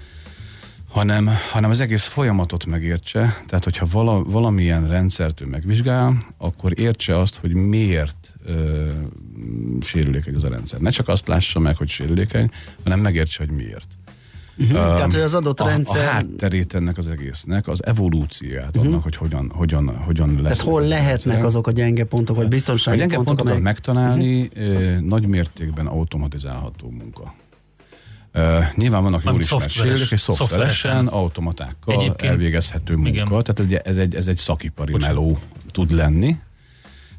[0.89, 7.19] hanem, hanem az egész folyamatot megértse, tehát hogyha vala, valamilyen rendszert ő megvizsgál, akkor értse
[7.19, 8.87] azt, hogy miért ö,
[9.81, 10.81] sérülékeny az a rendszer.
[10.81, 12.51] Ne csak azt lássa meg, hogy sérülékeny,
[12.83, 13.87] hanem megértse, hogy miért.
[14.59, 14.79] Uh-huh.
[14.79, 16.05] Um, Tehát, hogy az adott a, rendszer...
[16.05, 18.87] A hátterét ennek az egésznek, az evolúcióját uh-huh.
[18.87, 20.59] annak, hogy hogyan, hogyan, hogyan lesz.
[20.59, 23.75] Tehát hol lehetnek azok a gyenge pontok, vagy biztonsági a gyenge pontok, pontokat amelyek...
[23.75, 24.99] megtalálni uh-huh.
[24.99, 27.35] nagy mértékben automatizálható munka.
[28.35, 33.09] Uh, nyilván vannak jól ismert sérülők, és szoftveresen, automatákkal Egyébként, elvégezhető munka.
[33.09, 33.27] Igen.
[33.27, 35.17] Tehát ez egy, ez egy, ez egy szakipari Bocsánat.
[35.17, 35.39] meló
[35.73, 36.37] tud lenni.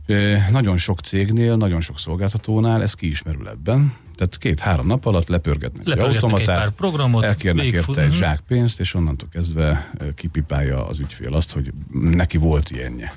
[0.07, 3.93] Uh, nagyon sok cégnél, nagyon sok szolgáltatónál ez kiismerül ebben.
[4.19, 8.39] Tehát két-három nap alatt lepörgetnek, lepörgetnek egy automatát, egy pár programot, elkérnek érte egy zsák
[8.47, 13.13] pénzt, és onnantól kezdve kipipálja az ügyfél azt, hogy neki volt ilyenje.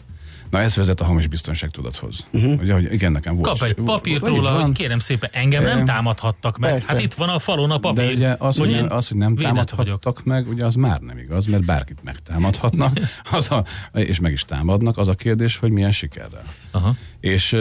[0.52, 2.26] Na ez vezet a hamis biztonságtudathoz.
[2.32, 2.60] Uh-huh.
[2.60, 3.48] Ugye, hogy igen, nekem volt.
[3.48, 6.70] Kap egy papírt róla, hogy kérem szépen, engem nem támadhattak meg.
[6.70, 6.92] Persze.
[6.92, 8.06] Hát itt van a falon a papír.
[8.06, 10.24] De ugye az, hogy, hogy, az, hogy nem támadhattak vagyok.
[10.24, 12.98] meg, ugye az már nem igaz, mert bárkit megtámadhatnak,
[13.32, 14.98] az a, és meg is támadnak.
[14.98, 16.44] Az a kérdés, hogy milyen sikerrel.
[16.70, 16.94] Aha.
[17.20, 17.56] És,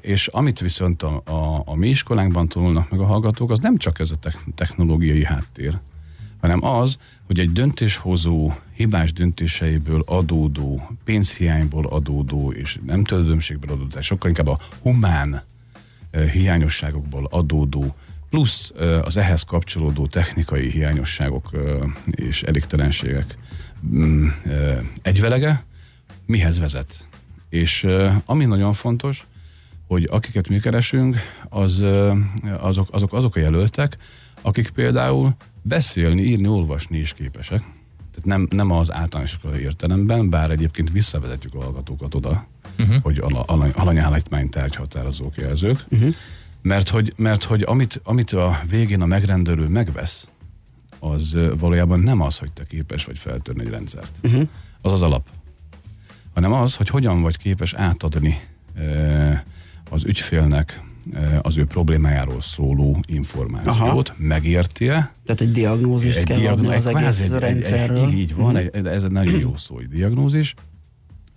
[0.00, 3.98] és amit viszont a, a, a mi iskolánkban tanulnak meg a hallgatók, az nem csak
[3.98, 5.78] ez a technológiai háttér,
[6.40, 14.04] hanem az, hogy egy döntéshozó hibás döntéseiből adódó, pénzhiányból adódó és nem tőlődömségből adódó, tehát
[14.04, 15.42] sokkal inkább a humán
[16.32, 17.94] hiányosságokból adódó,
[18.30, 18.72] plusz
[19.02, 21.50] az ehhez kapcsolódó technikai hiányosságok
[22.04, 23.36] és elégtelenségek
[23.86, 24.26] mm,
[25.02, 25.64] egyvelege
[26.26, 27.08] mihez vezet.
[27.48, 27.86] És
[28.24, 29.26] ami nagyon fontos,
[29.86, 31.16] hogy akiket mi keresünk,
[31.48, 31.84] az,
[32.58, 33.96] azok, azok, azok a jelöltek,
[34.42, 37.60] akik például beszélni, írni, olvasni is képesek.
[38.10, 42.46] Tehát nem, nem az általános értelemben, bár egyébként visszavezetjük a hallgatókat oda,
[42.78, 43.02] uh-huh.
[43.02, 46.14] hogy alany, alanyállítmány tárgyhatározók jelzők, uh-huh.
[46.62, 50.28] mert hogy, mert hogy amit, amit a végén a megrendelő megvesz,
[50.98, 54.18] az valójában nem az, hogy te képes vagy feltörni egy rendszert.
[54.22, 54.48] Uh-huh.
[54.80, 55.28] Az az alap.
[56.34, 58.40] Hanem az, hogy hogyan vagy képes átadni
[58.74, 59.44] e,
[59.90, 60.80] az ügyfélnek
[61.42, 64.16] az ő problémájáról szóló információt, Aha.
[64.16, 65.12] megérti-e.
[65.24, 68.06] Tehát egy diagnózist egy kell diagnó- adni az egy egész egy, rendszerről.
[68.06, 70.54] Egy, egy, így van, egy, ez egy nagyon jó szó, egy diagnózis.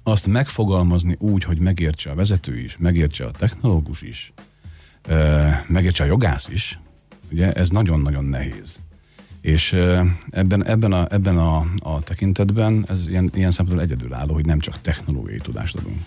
[0.04, 4.34] Azt megfogalmazni úgy, hogy megértse a vezető is, megértse a technológus is,
[5.68, 6.80] megértse a jogász is,
[7.32, 8.80] ugye ez nagyon-nagyon nehéz.
[9.42, 9.74] És
[10.30, 14.82] ebben, ebben, a, ebben a, a tekintetben ez ilyen, ilyen szempontból egyedülálló, hogy nem csak
[14.82, 16.02] technológiai tudást adunk.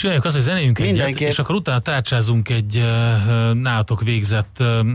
[0.00, 4.86] Csináljuk azt, hogy zenéljünk egyet, és akkor utána tárcsázunk egy uh, nálatok végzett uh,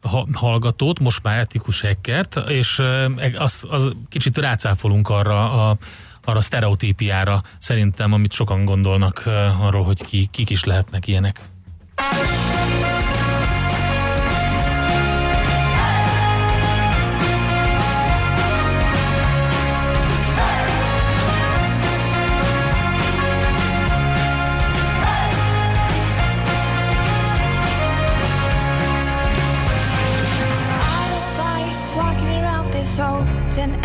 [0.00, 3.06] ha- hallgatót, most már etikus hackert, és ö,
[3.38, 5.76] az, az kicsit rácáfolunk arra a
[6.24, 9.22] arra a sztereotípiára szerintem, amit sokan gondolnak
[9.60, 11.40] arról, hogy ki, kik is lehetnek ilyenek.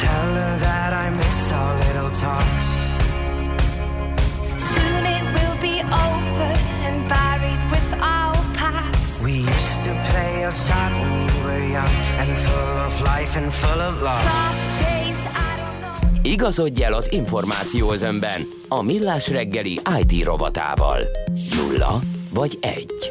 [0.00, 2.66] tell her that I miss our little talks.
[4.72, 5.76] Soon it will be
[6.06, 6.50] over
[6.86, 9.20] and buried with our past.
[9.22, 13.80] We used to play outside when we were young and full of life and full
[13.80, 14.24] of love.
[14.32, 16.30] Some days I don't know.
[16.32, 21.02] Igazodj el az információ özönben a Millás reggeli IT rovatával.
[21.56, 23.10] Nulla vagy egy.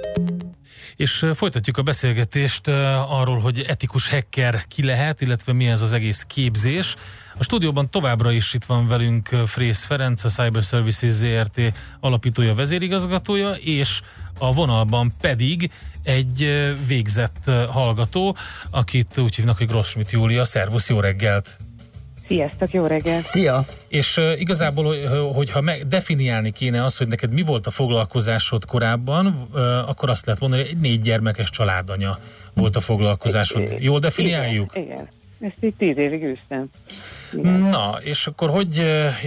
[0.95, 2.67] És folytatjuk a beszélgetést
[3.07, 6.95] arról, hogy etikus hacker ki lehet, illetve mi ez az egész képzés.
[7.37, 11.61] A stúdióban továbbra is itt van velünk Frész Ferenc, a Cyber Services ZRT
[11.99, 14.01] alapítója, vezérigazgatója, és
[14.39, 15.71] a vonalban pedig
[16.03, 18.35] egy végzett hallgató,
[18.69, 20.45] akit úgy hívnak, hogy Grossmit Júlia.
[20.45, 21.57] Szervusz, jó reggelt!
[22.33, 23.23] Sziasztok, jó reggelt!
[23.23, 23.65] Szia!
[23.87, 28.65] És uh, igazából, hogy- hogyha meg definiálni kéne azt, hogy neked mi volt a foglalkozásod
[28.65, 32.19] korábban, uh, akkor azt lehet mondani, hogy egy négy gyermekes családanya
[32.53, 33.75] volt a foglalkozásod.
[33.79, 34.71] Jól definiáljuk?
[34.75, 35.09] Igen, igen.
[35.39, 36.69] Ezt így tíz évig űztem.
[37.71, 38.81] Na, és akkor hogy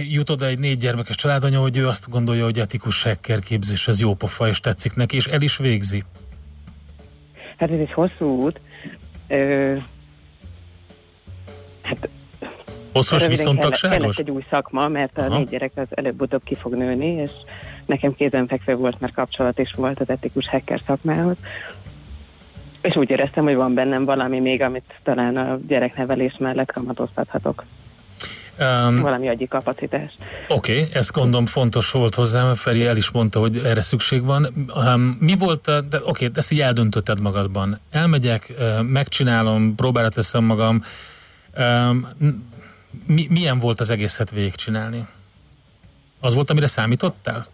[0.09, 3.99] jut oda egy négy gyermekes családanya, hogy ő azt gondolja, hogy etikus hacker képzés ez
[3.99, 6.03] jó pofa, és tetszik neki, és el is végzi?
[7.57, 8.59] Hát ez egy hosszú út.
[9.27, 9.75] Ö,
[11.81, 12.09] hát
[12.93, 13.97] Röviden viszontagságos?
[13.97, 15.37] Kellett, egy új szakma, mert a Aha.
[15.37, 17.31] négy gyerek az előbb-utóbb ki fog nőni, és
[17.85, 21.35] nekem kézenfekvő volt, mert kapcsolat is volt az etikus hacker szakmához.
[22.81, 27.63] És úgy éreztem, hogy van bennem valami még, amit talán a gyereknevelés mellett kamatoztathatok.
[28.59, 30.13] Um, Valami agyi kapacitás.
[30.47, 34.23] Oké, okay, ezt gondolom fontos volt hozzám, mert Feri el is mondta, hogy erre szükség
[34.23, 34.67] van.
[34.75, 37.79] Um, mi volt, a- de oké, okay, ezt így eldöntötted magadban.
[37.91, 40.83] Elmegyek, uh, megcsinálom, próbára teszem magam.
[41.57, 42.07] Um,
[43.05, 45.07] mi, milyen volt az egészet végigcsinálni?
[46.19, 47.45] Az volt, amire számítottál?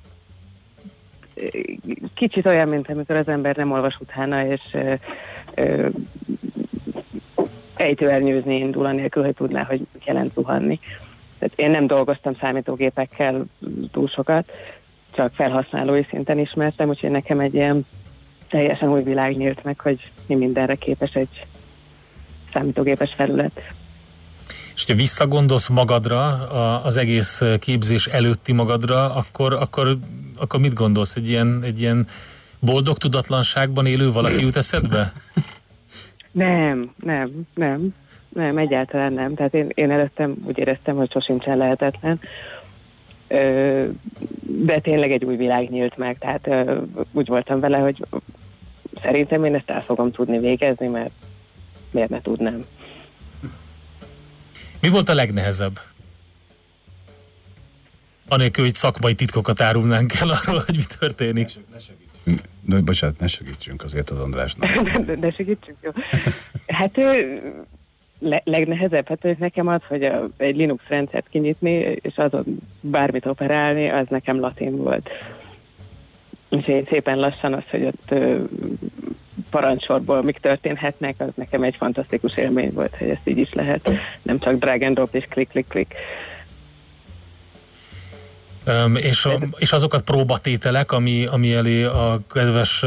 [2.14, 4.94] kicsit olyan, mint amikor az ember nem olvas utána, és ö,
[5.56, 5.88] ö,
[7.76, 10.80] ejtőernyőzni indul, anélkül, hogy tudná, hogy jelent zuhanni.
[11.40, 13.46] Tehát én nem dolgoztam számítógépekkel
[13.92, 14.52] túl sokat,
[15.12, 17.86] csak felhasználói szinten ismertem, úgyhogy nekem egy ilyen
[18.50, 21.46] teljesen új világ nyílt meg, hogy mi mindenre képes egy
[22.54, 23.74] számítógépes felület.
[24.76, 29.98] És ha visszagondolsz magadra, a, az egész képzés előtti magadra, akkor, akkor,
[30.38, 31.16] akkor mit gondolsz?
[31.16, 32.08] Egy ilyen, egy ilyen
[32.60, 35.12] boldog tudatlanságban élő valaki jut eszedbe?
[36.32, 37.94] Nem, nem, nem,
[38.30, 39.36] nem, egyáltalán nem.
[39.36, 42.20] Tehát én, én előttem úgy éreztem, hogy sosincsen lehetetlen.
[44.42, 46.50] De tényleg egy új világ nyílt meg, tehát
[47.12, 48.06] úgy voltam vele, hogy
[49.02, 51.12] szerintem én ezt el fogom tudni végezni, mert
[51.92, 52.66] miért ne tudnám.
[54.84, 55.80] Mi volt a legnehezebb?
[58.28, 61.50] Anélkül, hogy szakmai titkokat árulnánk el arról, hogy mi történik.
[62.62, 64.90] De, bocsánat, ne segítsünk azért az Andrásnak.
[65.06, 65.92] de, de segítsünk, jó.
[66.68, 66.98] Hát
[68.20, 71.72] le, legnehezebb, hát nekem az, hogy a, egy Linux rendszert kinyitni,
[72.02, 72.44] és azon
[72.82, 75.10] bármit operálni, az nekem latin volt.
[76.50, 78.44] És én szépen lassan az, hogy ott ö,
[79.50, 83.92] parancsorból mik történhetnek, az nekem egy fantasztikus élmény volt, hogy ezt így is lehet.
[84.22, 85.94] Nem csak drag and drop és klik, klik, klik.
[88.66, 92.86] Öm, és, a, és azokat próbatételek, ami, ami elé a kedves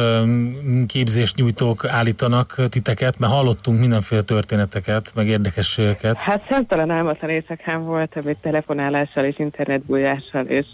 [0.86, 6.16] képzést nyújtók állítanak titeket, mert hallottunk mindenféle történeteket, meg érdekességeket.
[6.16, 10.66] Hát számtalan álmatlan éjszakám volt, amit telefonálással és internetbújással és,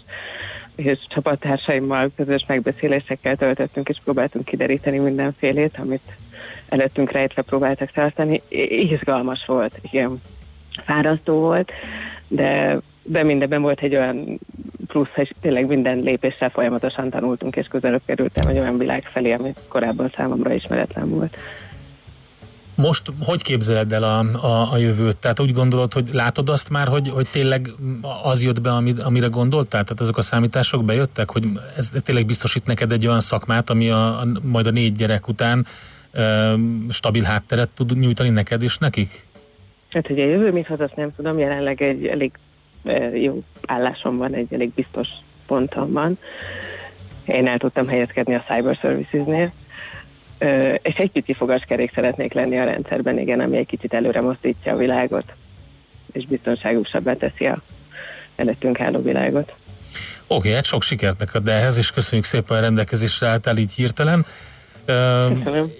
[0.75, 6.17] és csapattársaimmal közös megbeszélésekkel töltöttünk, és próbáltunk kideríteni mindenfélét, amit
[6.69, 8.41] előttünk rejtve próbáltak tartani.
[8.69, 10.21] Izgalmas volt, igen.
[10.85, 11.71] Fárasztó volt,
[12.27, 14.39] de, de mindenben volt egy olyan
[14.87, 19.53] plusz, és tényleg minden lépéssel folyamatosan tanultunk, és közelebb kerültem egy olyan világ felé, ami
[19.67, 21.37] korábban számomra ismeretlen volt.
[22.75, 25.17] Most hogy képzeled el a, a, a jövőt?
[25.17, 27.69] Tehát úgy gondolod, hogy látod azt már, hogy, hogy tényleg
[28.23, 29.83] az jött be, ami, amire gondoltál?
[29.83, 31.43] Tehát azok a számítások bejöttek, hogy
[31.77, 35.65] ez tényleg biztosít neked egy olyan szakmát, ami a, a, majd a négy gyerek után
[36.11, 36.53] ö,
[36.89, 39.25] stabil hátteret tud nyújtani neked és nekik?
[39.89, 42.31] Hát, hogy a jövő mit hoz, azt nem tudom, jelenleg egy elég
[43.13, 45.07] jó állásom van, egy elég biztos
[45.45, 46.17] pontom van.
[47.25, 49.51] Én el tudtam helyezkedni a Cyber Services-nél,
[50.81, 54.77] és egy pici fogaskerék szeretnék lenni a rendszerben, igen, ami egy kicsit előre mozdítja a
[54.77, 55.33] világot,
[56.11, 57.61] és biztonságosabbá teszi a
[58.35, 59.53] előttünk álló világot.
[60.27, 64.25] Oké, okay, hát sok sikert neked ehhez, és köszönjük szépen a rendelkezésre álltál így hirtelen.
[64.85, 65.27] Ö,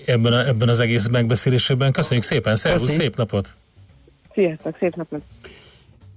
[0.06, 1.92] ebben, a, ebben az egész megbeszélésében.
[1.92, 3.54] Köszönjük szépen, szervusz, szép napot!
[4.34, 5.22] Sziasztok, szép napot!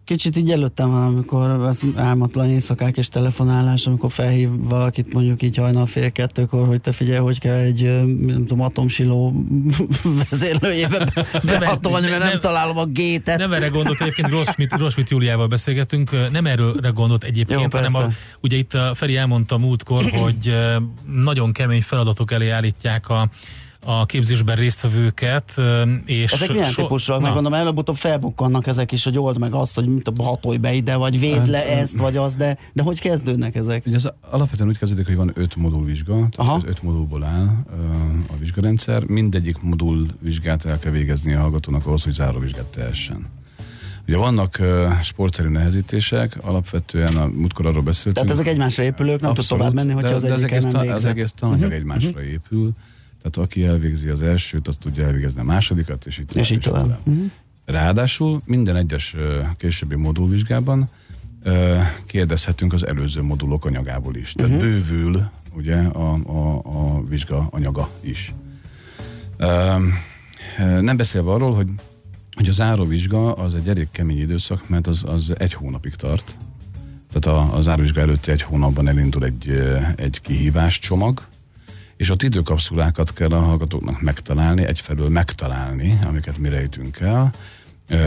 [0.07, 5.57] Kicsit így előttem van, amikor az álmatlan éjszakák és telefonálás, amikor felhív valakit mondjuk így
[5.57, 9.45] hajnal fél kettőkor, hogy te figyelj, hogy kell egy nem tudom, atomsiló
[10.31, 11.13] vezérlőjébe
[11.45, 13.39] behatolni, mert nem, nem- találom a gétet.
[13.39, 17.99] Nem erre gondolt egyébként Rosmit, Rosmit Júliával beszélgetünk, nem erre gondolt egyébként, Jó, hanem a,
[17.99, 18.17] persze.
[18.41, 20.57] ugye itt a Feri elmondta múltkor, hogy
[21.07, 23.29] nagyon kemény feladatok elé állítják a,
[23.87, 25.61] a képzésben résztvevőket,
[26.05, 27.21] és Ezek milyen so- típusúak?
[27.21, 30.73] Meg gondolom, előbb-utóbb felbukkannak ezek is, hogy old meg azt, hogy mit a hatolj be
[30.73, 33.87] ide, vagy védd le ezt, vagy az, de, de hogy kezdődnek ezek?
[33.87, 37.49] Ugye ez alapvetően úgy kezdődik, hogy van öt modulvizsga, tehát öt modulból áll
[38.29, 39.05] a vizsgarendszer.
[39.05, 43.27] Mindegyik modul vizsgát el kell végezni a hallgatónak ahhoz, hogy záróvizsgát tehessen.
[44.09, 48.15] Ugye vannak ö, sportszerű nehezítések, alapvetően a múltkor arról beszéltünk.
[48.15, 50.91] Tehát ezek egymásra épülők, nem tud tovább menni, hogyha de, az de egész, nem ta-
[50.91, 52.29] az egész tananyag Mhm, egymásra mhm.
[52.29, 52.73] épül,
[53.31, 56.99] tehát aki elvégzi az elsőt, az tudja elvégezni a másodikat, és így És így tovább.
[57.05, 57.25] Mhm.
[57.65, 59.17] Ráadásul minden egyes
[59.57, 60.89] későbbi modulvizsgában
[62.07, 64.33] kérdezhetünk az előző modulok anyagából is.
[64.33, 64.61] Tehát Mhm.
[64.61, 68.35] bővül ugye a, a, a vizsga anyaga is.
[70.81, 71.69] Nem beszélve arról, hogy,
[72.35, 76.37] hogy a záróvizsga az egy elég kemény időszak, mert az, az egy hónapig tart.
[77.13, 79.63] Tehát a, a záróvizsga előtti egy hónapban elindul egy,
[79.97, 81.23] egy kihívás csomag,
[81.97, 87.33] és ott időkapszulákat kell a hallgatóknak megtalálni, egyfelől megtalálni, amiket mi rejtünk el.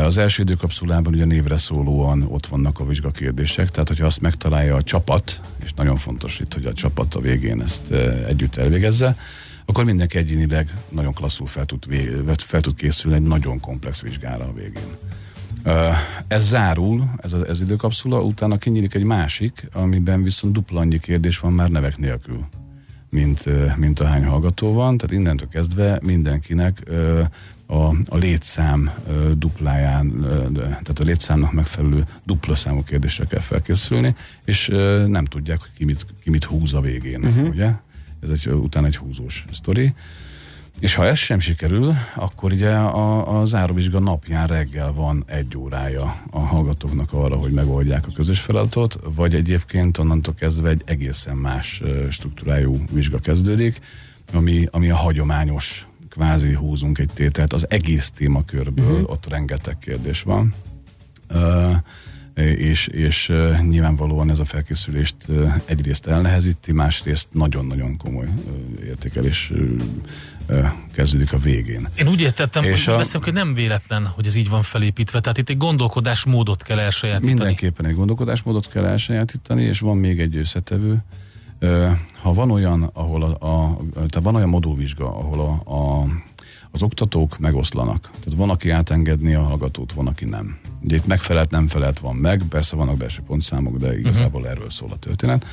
[0.03, 4.83] Az első időkapszulában ugye névre szólóan ott vannak a vizsgakérdések, tehát hogyha azt megtalálja a
[4.83, 7.91] csapat, és nagyon fontos itt, hogy a csapat a végén ezt
[8.27, 9.17] együtt elvégezze,
[9.65, 11.85] akkor mindenki egyénileg nagyon klasszul fel tud,
[12.37, 14.97] fel tud készülni egy nagyon komplex vizsgára a végén.
[16.27, 21.53] Ez zárul, ez ez időkapszula, utána kinyílik egy másik, amiben viszont dupla annyi kérdés van
[21.53, 22.47] már nevek nélkül,
[23.10, 23.45] mint,
[23.78, 26.84] mint ahány hallgató van, tehát innentől kezdve mindenkinek
[27.66, 28.91] a, a létszám
[29.38, 30.20] dupláján,
[30.53, 34.68] tehát a létszámnak megfelelő dupla számú kérdésre kell felkészülni, és
[35.07, 37.49] nem tudják, hogy ki mit, ki mit húz a végén, uh-huh.
[37.49, 37.72] ugye?
[38.22, 39.93] Ez egy, utána egy húzós sztori.
[40.80, 46.15] És ha ez sem sikerül, akkor ugye a, a záróvizsga napján reggel van egy órája
[46.30, 51.82] a hallgatóknak arra, hogy megoldják a közös feladatot, vagy egyébként onnantól kezdve egy egészen más
[52.09, 53.80] struktúrájú vizsga kezdődik,
[54.34, 59.09] ami, ami a hagyományos, kvázi húzunk egy tételt, az egész témakörből, uh-huh.
[59.09, 60.53] ott rengeteg kérdés van.
[61.27, 61.71] Ö,
[62.43, 63.32] és, és
[63.69, 69.51] nyilvánvalóan ez a felkészülést ö, egyrészt elnehezíti, másrészt nagyon-nagyon komoly ö, értékelés
[70.93, 71.87] kezdődik a végén.
[71.95, 75.19] Én úgy értettem, És hogy a- veszem, hogy nem véletlen, hogy ez így van felépítve.
[75.19, 77.33] Tehát itt egy gondolkodásmódot kell elsajátítani.
[77.33, 81.03] Mindenképpen egy gondolkodásmódot kell elsajátítani, és van még egy összetevő.
[82.21, 86.07] Ha van olyan, ahol a, a, tehát van olyan modulvizsga, ahol a, a,
[86.71, 88.01] az oktatók megoszlanak.
[88.01, 90.57] Tehát van, aki átengedni a hallgatót, van, aki nem.
[90.81, 94.55] Ugye itt megfelelt, nem felelt van meg, persze vannak belső pontszámok, de igazából uh-huh.
[94.55, 95.45] erről szól a történet.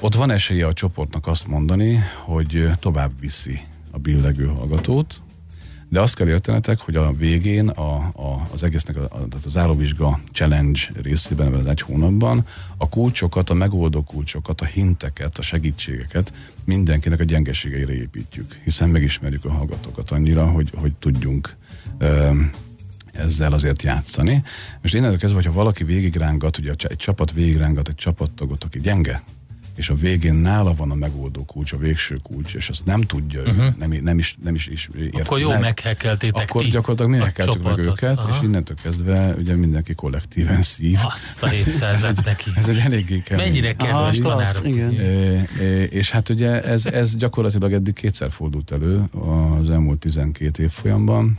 [0.00, 3.60] Ott van esélye a csoportnak azt mondani, hogy tovább viszi
[3.94, 5.20] a billegő hallgatót,
[5.88, 10.20] de azt kell értenetek, hogy a végén a, a, az egésznek, a, a, a záróvizsga
[10.32, 16.32] challenge részében, ebben az egy hónapban a kulcsokat, a megoldó kulcsokat, a hinteket, a segítségeket
[16.64, 21.56] mindenkinek a gyengeségeire építjük, hiszen megismerjük a hallgatókat annyira, hogy, hogy tudjunk
[21.98, 22.30] ö,
[23.12, 24.42] ezzel azért játszani.
[24.82, 29.22] Most innentől kezdve, hogyha valaki végigrángat, ugye egy csapat végigrángat egy csapattagot, aki gyenge,
[29.76, 33.40] és a végén nála van a megoldó kulcs, a végső kulcs, és azt nem tudja,
[33.40, 33.76] uh-huh.
[33.78, 37.18] Nem, nem, is, nem is, is érti Akkor jó meg, meghekkeltétek Akkor ti gyakorlatilag mi
[37.18, 38.28] a megkeltük meg őket, Aha.
[38.28, 40.98] és innentől kezdve ugye mindenki kollektíven szív.
[41.02, 42.50] Azt a 700 neki.
[42.56, 43.44] Ez egy eléggé kemény.
[43.44, 44.66] Mennyire kedves tanárok.
[44.66, 49.02] É, é, és hát ugye ez, ez gyakorlatilag eddig kétszer fordult elő
[49.60, 51.38] az elmúlt 12 évfolyamban,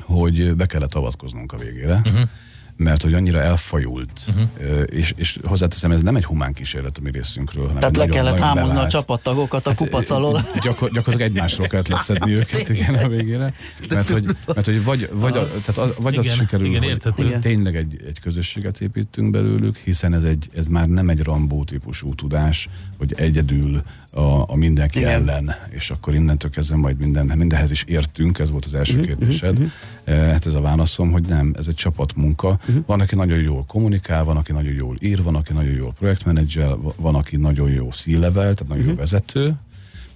[0.00, 2.00] hogy be kellett avatkoznunk a végére.
[2.04, 2.28] Uh-huh
[2.76, 4.82] mert hogy annyira elfajult, uh-huh.
[4.86, 7.66] és, és hozzáteszem, ez nem egy humán kísérlet a mi részünkről.
[7.66, 10.32] hanem Tehát le nagyon- kellett hámozni a csapattagokat a kupac alól.
[10.62, 13.54] Gyakor, gyakorlatilag egymásról kellett leszedni őket igen, a végére,
[13.90, 17.02] mert hogy, mert, hogy vagy, vagy, a, tehát az, vagy az Igen, sikerül, igen, hogy,
[17.14, 17.40] hogy Igen.
[17.40, 22.14] tényleg egy, egy közösséget építünk belőlük, hiszen ez, egy, ez már nem egy Rambó típusú
[22.14, 22.68] tudás,
[22.98, 23.82] hogy egyedül
[24.14, 25.10] a, a mindenki Igen.
[25.28, 29.04] ellen, és akkor innentől kezdve majd minden, mindenhez is értünk, ez volt az első Mhm,
[29.06, 29.72] kérdésed.
[30.04, 32.58] Eh, Hát ez a válaszom, hogy nem, ez egy csapatmunka.
[32.86, 36.78] Van, aki nagyon jól kommunikál, van, aki nagyon jól ír, van, aki nagyon jól projektmenedzsel,
[36.96, 39.54] van, aki nagyon jó C-level, tehát nagyon jó vezető,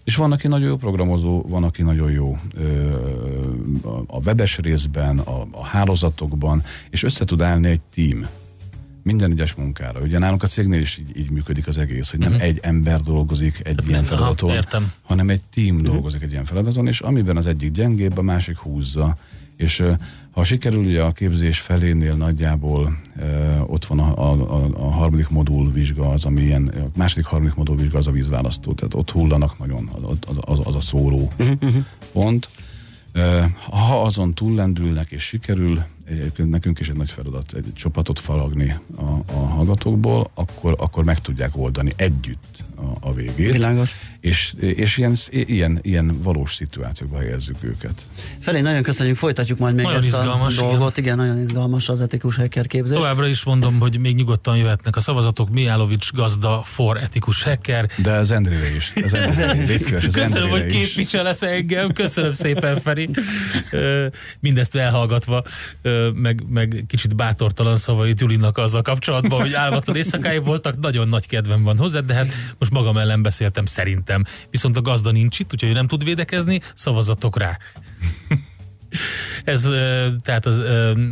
[0.04, 2.90] és van, aki nagyon jó programozó, van, aki nagyon jó ö,
[4.06, 8.26] a- webes részben, a, a hálózatokban, és össze tud állni egy team
[9.08, 10.00] minden egyes munkára.
[10.00, 12.40] Ugye nálunk a cégnél is így, így működik az egész, hogy nem Mhm.
[12.40, 16.86] egy ember dolgozik egy ilyen nem, feladaton, aha, hanem egy team dolgozik egy ilyen feladaton,
[16.86, 19.16] és amiben az egyik gyengébb, a másik húzza.
[19.56, 19.82] És
[20.30, 25.72] ha sikerül ugye a képzés felénél nagyjából ö, ott van a, a, a, harmadik modul
[25.72, 29.58] vizsga, az ami ilyen, a második harmadik modul vizsga az a vízválasztó, tehát ott hullanak
[29.58, 31.32] nagyon az, az, az a szóró
[32.12, 32.48] pont.
[33.12, 33.40] Ö,
[33.70, 39.02] Ha azon túllendülnek és sikerül, egyébként nekünk is egy nagy feladat egy csapatot faragni a,
[39.32, 43.52] a hallgatókból, akkor, akkor meg tudják oldani együtt a, a végét.
[43.52, 43.94] Világos.
[44.20, 48.02] És, és ilyen, ilyen, ilyen valós szituációkba helyezzük őket.
[48.40, 50.96] Felé, nagyon köszönjük, folytatjuk majd még Nagyon ezt izgalmas, a dolgot.
[50.96, 51.16] Igen.
[51.16, 52.96] nagyon izgalmas az etikus hacker képzés.
[52.96, 55.50] Továbbra is mondom, hogy még nyugodtan jöhetnek a szavazatok.
[55.50, 57.88] Miálovics gazda for etikus hacker.
[57.96, 58.92] De az Endrére is.
[59.04, 60.72] Az Endrére, légy szíves, az Köszönöm, hogy is.
[60.72, 61.92] képviselesz engem.
[61.92, 63.08] Köszönöm szépen, Feri.
[64.40, 65.42] Mindezt elhallgatva,
[66.14, 70.80] meg, meg kicsit bátortalan szavait Julinak azzal kapcsolatban, hogy álmatlan éjszakái voltak.
[70.80, 74.24] Nagyon nagy kedvem van hozzá, de hát most magam ellen beszéltem szerintem.
[74.50, 77.58] Viszont a gazda nincs itt, úgyhogy ő nem tud védekezni, szavazatok rá.
[79.44, 79.68] Ez
[80.22, 80.60] tehát az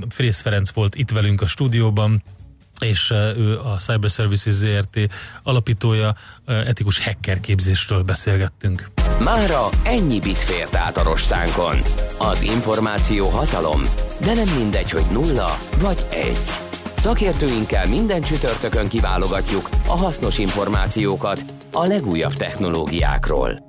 [0.09, 2.23] Frész Ferenc volt itt velünk a stúdióban,
[2.81, 4.99] és ő a Cyber Services ZRT
[5.43, 6.15] alapítója,
[6.47, 8.91] etikus hacker képzésről beszélgettünk.
[9.23, 11.77] Mára ennyi bit fért át a rostánkon.
[12.19, 13.83] Az információ hatalom,
[14.21, 16.66] de nem mindegy, hogy nulla vagy egy.
[17.07, 23.69] Szakértőinkkel minden csütörtökön kiválogatjuk a hasznos információkat a legújabb technológiákról.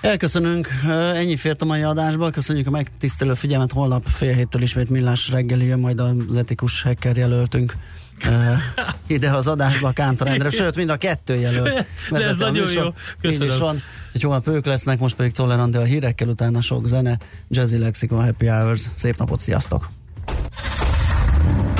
[0.00, 0.68] Elköszönünk,
[1.14, 5.66] ennyi fért a mai adásba, köszönjük a megtisztelő figyelmet, holnap fél héttől ismét millás reggeli
[5.66, 7.76] jön, majd az etikus hacker jelöltünk
[8.26, 8.56] uh,
[9.16, 11.86] ide az adásba Kántor Endre, sőt, mind a kettő jelölt.
[12.10, 12.82] De ez nagyon műsor.
[12.82, 12.90] jó.
[13.20, 13.46] Köszönöm.
[13.46, 13.76] Így is van,
[14.12, 18.46] hogy holnap ők lesznek, most pedig Czoller a hírekkel, utána sok zene, Jazzy Lexicon Happy
[18.46, 19.88] Hours, szép napot, sziasztok!